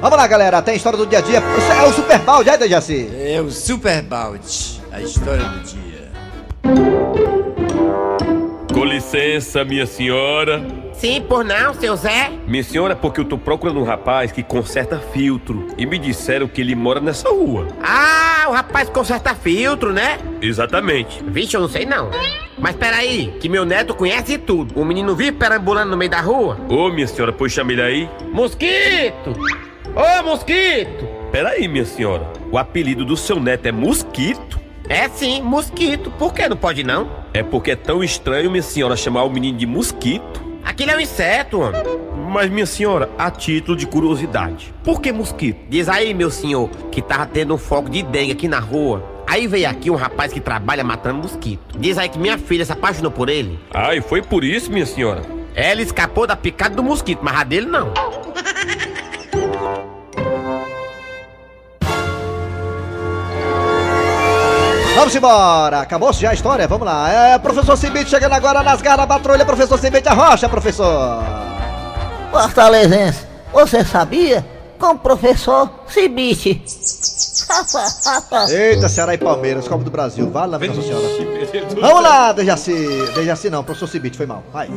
Vamos 0.00 0.16
lá, 0.16 0.26
galera. 0.26 0.62
Tem 0.62 0.74
a 0.74 0.76
história 0.76 0.98
do 0.98 1.06
dia 1.06 1.18
a 1.18 1.22
dia. 1.22 1.42
É 1.82 1.82
o 1.82 1.92
Super 1.92 2.18
Balde, 2.20 2.50
é, 2.50 2.58
Dejaci? 2.58 3.10
É 3.20 3.40
o 3.40 3.50
Super 3.50 4.02
Balde. 4.02 4.80
A 4.92 5.00
história 5.00 5.42
do 5.42 5.60
dia 5.60 5.97
licença, 8.98 9.64
minha 9.64 9.86
senhora. 9.86 10.60
Sim, 10.92 11.22
por 11.22 11.44
não, 11.44 11.72
seu 11.72 11.94
Zé? 11.94 12.32
Minha 12.48 12.64
senhora, 12.64 12.96
porque 12.96 13.20
eu 13.20 13.24
tô 13.24 13.38
procurando 13.38 13.78
um 13.78 13.84
rapaz 13.84 14.32
que 14.32 14.42
conserta 14.42 14.98
filtro. 14.98 15.68
E 15.78 15.86
me 15.86 15.98
disseram 15.98 16.48
que 16.48 16.60
ele 16.60 16.74
mora 16.74 16.98
nessa 16.98 17.28
rua. 17.28 17.68
Ah, 17.80 18.46
o 18.48 18.52
rapaz 18.52 18.88
conserta 18.88 19.36
filtro, 19.36 19.92
né? 19.92 20.18
Exatamente. 20.42 21.22
Vixe, 21.28 21.56
eu 21.56 21.60
não 21.60 21.68
sei 21.68 21.86
não. 21.86 22.10
Mas 22.58 22.74
peraí, 22.74 23.32
que 23.40 23.48
meu 23.48 23.64
neto 23.64 23.94
conhece 23.94 24.36
tudo. 24.36 24.78
O 24.78 24.84
menino 24.84 25.14
vive 25.14 25.32
perambulando 25.32 25.92
no 25.92 25.96
meio 25.96 26.10
da 26.10 26.20
rua? 26.20 26.58
Ô, 26.68 26.90
minha 26.90 27.06
senhora, 27.06 27.32
pois 27.32 27.52
chame 27.52 27.74
ele 27.74 27.82
aí. 27.82 28.10
Mosquito! 28.32 29.32
Ô, 29.94 30.22
mosquito! 30.24 31.06
Peraí, 31.30 31.68
minha 31.68 31.84
senhora. 31.84 32.26
O 32.50 32.58
apelido 32.58 33.04
do 33.04 33.16
seu 33.16 33.38
neto 33.38 33.66
é 33.66 33.72
Mosquito? 33.72 34.58
É 34.88 35.06
sim, 35.08 35.42
mosquito. 35.42 36.10
Por 36.12 36.32
que 36.32 36.48
não 36.48 36.56
pode 36.56 36.82
não? 36.82 37.10
É 37.34 37.42
porque 37.42 37.72
é 37.72 37.76
tão 37.76 38.02
estranho, 38.02 38.50
minha 38.50 38.62
senhora, 38.62 38.96
chamar 38.96 39.24
o 39.24 39.30
menino 39.30 39.58
de 39.58 39.66
Mosquito. 39.66 40.48
Aquele 40.64 40.92
é 40.92 40.96
um 40.96 41.00
inseto, 41.00 41.60
homem. 41.60 41.82
Mas, 42.30 42.50
minha 42.50 42.64
senhora, 42.64 43.10
a 43.18 43.30
título 43.30 43.76
de 43.76 43.86
curiosidade, 43.86 44.72
por 44.84 45.00
que 45.00 45.12
mosquito? 45.12 45.58
Diz 45.68 45.88
aí, 45.88 46.12
meu 46.12 46.30
senhor, 46.30 46.68
que 46.90 47.00
tava 47.00 47.26
tendo 47.26 47.54
um 47.54 47.58
foco 47.58 47.88
de 47.90 48.02
dengue 48.02 48.32
aqui 48.32 48.48
na 48.48 48.58
rua. 48.58 49.02
Aí 49.26 49.46
veio 49.46 49.68
aqui 49.68 49.90
um 49.90 49.94
rapaz 49.94 50.32
que 50.32 50.40
trabalha 50.40 50.82
matando 50.82 51.18
mosquito. 51.22 51.78
Diz 51.78 51.98
aí 51.98 52.08
que 52.08 52.18
minha 52.18 52.38
filha 52.38 52.64
se 52.64 52.72
apaixonou 52.72 53.10
por 53.10 53.28
ele. 53.28 53.58
Ah, 53.72 53.94
e 53.94 54.00
foi 54.00 54.22
por 54.22 54.42
isso, 54.42 54.70
minha 54.72 54.86
senhora? 54.86 55.22
Ela 55.54 55.82
escapou 55.82 56.26
da 56.26 56.36
picada 56.36 56.74
do 56.74 56.82
mosquito, 56.82 57.20
mas 57.22 57.36
a 57.36 57.44
dele 57.44 57.66
não. 57.66 57.92
Vamos 65.08 65.16
embora, 65.16 65.80
acabou-se 65.80 66.20
já 66.20 66.32
a 66.32 66.34
história, 66.34 66.68
vamos 66.68 66.86
lá. 66.86 67.10
É, 67.10 67.38
professor 67.38 67.78
Cibite 67.78 68.10
chegando 68.10 68.34
agora 68.34 68.62
nas 68.62 68.82
garras 68.82 68.98
da 68.98 69.06
patrulha, 69.06 69.42
professor 69.42 69.78
Cibite 69.78 70.06
Arrocha, 70.06 70.50
professor. 70.50 71.24
Fortalezense, 72.30 73.24
você 73.50 73.82
sabia? 73.82 74.44
Com 74.78 74.88
o 74.88 74.98
professor 74.98 75.70
Cibite. 75.86 76.62
Eita, 78.52 78.86
Ceará 78.90 79.14
e 79.14 79.18
Palmeiras, 79.18 79.66
Copa 79.66 79.82
do 79.82 79.90
Brasil, 79.90 80.28
vale 80.28 80.52
na 80.52 80.58
Nossa 80.58 80.82
Senhora. 80.82 81.08
Vamos 81.80 82.02
lá, 82.02 82.32
Dejaci. 82.32 82.74
Dejaci 83.14 83.48
não, 83.48 83.64
professor 83.64 83.88
Cibite, 83.88 84.18
foi 84.18 84.26
mal, 84.26 84.44
vai. 84.52 84.68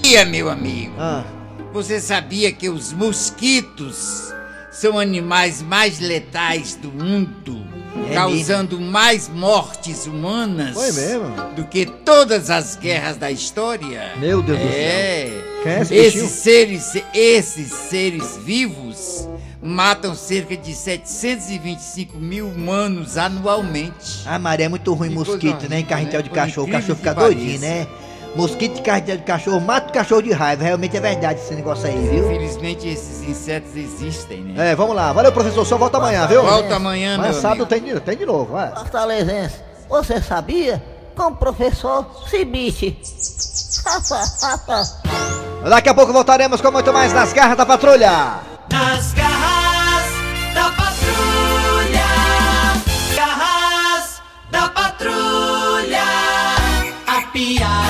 Dia, 0.00 0.24
meu 0.26 0.48
amigo. 0.48 0.94
Ah. 0.96 1.24
Você 1.72 2.00
sabia 2.00 2.52
que 2.52 2.68
os 2.68 2.92
mosquitos 2.92 4.32
são 4.70 4.98
animais 4.98 5.62
mais 5.62 5.98
letais 6.00 6.76
do 6.76 6.90
mundo, 6.90 7.64
É 8.10 8.14
causando 8.14 8.80
mais 8.80 9.28
mortes 9.28 10.06
humanas 10.06 10.76
mesmo? 10.94 11.26
do 11.56 11.64
que 11.64 11.86
todas 11.86 12.50
as 12.50 12.76
guerras 12.76 13.16
da 13.16 13.30
história? 13.30 14.12
Meu 14.18 14.40
Deus 14.42 14.58
do 14.58 14.66
é. 14.66 15.26
céu. 15.28 15.50
Quem 15.62 15.72
é 15.72 15.80
esse 15.82 15.94
bichinho? 15.94 16.24
esses 16.24 16.30
seres, 16.30 16.92
esses 17.12 17.68
seres 17.72 18.38
vivos 18.44 19.28
matam 19.62 20.14
cerca 20.14 20.56
de 20.56 20.74
725 20.74 22.16
mil 22.18 22.46
humanos 22.48 23.18
anualmente. 23.18 24.22
Ah, 24.24 24.38
Maria, 24.38 24.66
é 24.66 24.68
muito 24.68 24.92
ruim 24.94 25.10
mosquito, 25.10 25.52
coisa 25.52 25.68
né? 25.68 25.80
Em 25.80 25.84
carretel 25.84 26.22
de 26.22 26.30
Por 26.30 26.34
cachorro, 26.36 26.66
o 26.68 26.70
cachorro 26.70 26.96
fica 26.96 27.14
pareça. 27.14 27.34
doidinho, 27.34 27.60
né? 27.60 27.86
Mosquito 28.36 28.76
de 28.76 28.82
carne 28.82 29.16
de 29.16 29.18
cachorro 29.18 29.60
mata 29.60 29.90
o 29.90 29.92
cachorro 29.92 30.22
de 30.22 30.32
raiva. 30.32 30.62
Realmente 30.62 30.96
é 30.96 31.00
verdade 31.00 31.40
esse 31.40 31.52
negócio 31.54 31.86
aí, 31.86 31.96
viu? 32.08 32.24
Infelizmente 32.30 32.88
esses 32.88 33.22
insetos 33.28 33.74
existem, 33.76 34.42
né? 34.42 34.70
É, 34.70 34.74
vamos 34.76 34.94
lá. 34.94 35.12
Valeu, 35.12 35.32
professor. 35.32 35.64
Só 35.66 35.76
volta 35.76 35.98
amanhã, 35.98 36.26
viu? 36.26 36.42
Volta 36.42 36.76
amanhã, 36.76 37.16
Mas 37.18 37.32
meu 37.32 37.34
sábado 37.40 37.64
amigo. 37.64 37.66
tem 37.66 37.82
de, 37.94 38.00
tem 38.00 38.16
de 38.16 38.24
novo, 38.26 38.52
vai. 38.52 38.70
Fortalezense, 38.72 39.56
você 39.88 40.20
sabia? 40.22 40.82
Com 41.16 41.24
o 41.24 41.36
professor 41.36 42.06
Cibite. 42.28 42.96
Daqui 45.68 45.88
a 45.88 45.94
pouco 45.94 46.12
voltaremos 46.12 46.60
com 46.60 46.70
muito 46.70 46.92
mais 46.92 47.12
nas 47.12 47.32
garras 47.32 47.56
da 47.56 47.66
patrulha. 47.66 48.38
Nas 48.72 49.12
garras 49.12 50.04
da 50.54 50.70
patrulha. 50.70 52.06
Garras 53.16 54.22
da 54.50 54.68
patrulha. 54.68 56.04
A 57.06 57.22
piada. 57.32 57.89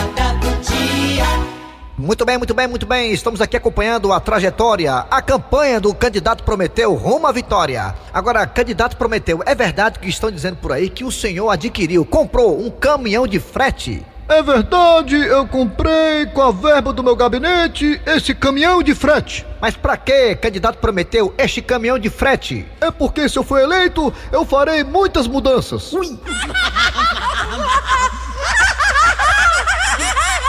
Muito 2.01 2.25
bem, 2.25 2.39
muito 2.39 2.55
bem, 2.55 2.67
muito 2.67 2.87
bem. 2.87 3.13
Estamos 3.13 3.43
aqui 3.43 3.59
acompanhando 3.59 4.11
a 4.11 4.19
trajetória, 4.19 5.05
a 5.11 5.21
campanha 5.21 5.79
do 5.79 5.95
candidato 5.95 6.43
Prometeu 6.43 6.95
rumo 6.95 7.27
à 7.27 7.33
vitória. 7.33 7.95
Agora, 8.11 8.47
candidato 8.47 8.97
Prometeu, 8.97 9.43
é 9.45 9.55
verdade 9.55 9.99
que 9.99 10.09
estão 10.09 10.31
dizendo 10.31 10.57
por 10.57 10.73
aí 10.73 10.89
que 10.89 11.05
o 11.05 11.13
senhor 11.13 11.51
adquiriu, 11.51 12.07
comprou 12.07 12.59
um 12.59 12.71
caminhão 12.71 13.27
de 13.27 13.39
frete? 13.39 14.03
É 14.27 14.43
verdade, 14.43 15.15
eu 15.15 15.47
comprei 15.47 16.25
com 16.25 16.41
a 16.41 16.51
verba 16.51 16.91
do 16.91 17.05
meu 17.05 17.15
gabinete 17.15 18.01
esse 18.07 18.35
caminhão 18.35 18.83
de 18.83 18.95
frete. 18.95 19.45
Mas 19.61 19.77
pra 19.77 19.99
que, 19.99 20.35
candidato 20.37 20.79
Prometeu, 20.79 21.35
este 21.37 21.61
caminhão 21.61 21.99
de 21.99 22.09
frete? 22.09 22.67
É 22.81 22.91
porque 22.91 23.29
se 23.29 23.39
eu 23.39 23.45
for 23.45 23.61
eleito, 23.61 24.11
eu 24.33 24.47
farei 24.47 24.83
muitas 24.85 25.27
mudanças. 25.27 25.93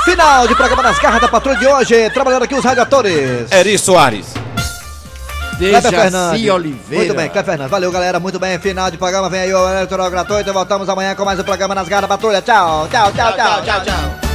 Final 0.05 0.47
de 0.47 0.55
programa 0.55 0.83
nas 0.83 0.99
garras 0.99 1.21
da 1.21 1.27
patrulha 1.27 1.57
de 1.57 1.67
hoje. 1.67 2.09
Trabalhando 2.09 2.43
aqui 2.43 2.55
os 2.55 2.63
radiadores. 2.63 3.51
Eri 3.51 3.77
Soares. 3.77 4.33
Kleber 5.57 5.81
Dejaci 5.81 5.95
Fernandes. 5.95 6.49
Oliveira. 6.49 6.95
Muito 6.95 7.13
bem, 7.13 7.29
Cleber 7.29 7.45
Fernandes. 7.45 7.71
Valeu, 7.71 7.91
galera. 7.91 8.19
Muito 8.19 8.39
bem. 8.39 8.57
Final 8.59 8.89
de 8.89 8.97
programa. 8.97 9.29
Vem 9.29 9.41
aí 9.41 9.53
o 9.53 9.69
eleitoral 9.69 10.09
gratuito. 10.09 10.51
Voltamos 10.51 10.89
amanhã 10.89 11.13
com 11.13 11.23
mais 11.23 11.39
um 11.39 11.43
programa 11.43 11.75
nas 11.75 11.87
garras 11.87 12.09
da 12.09 12.15
patrulha. 12.15 12.41
Tchau, 12.41 12.87
tchau, 12.89 13.11
tchau, 13.11 13.33
tchau, 13.33 13.61
tchau. 13.63 13.81
tchau. 13.85 14.30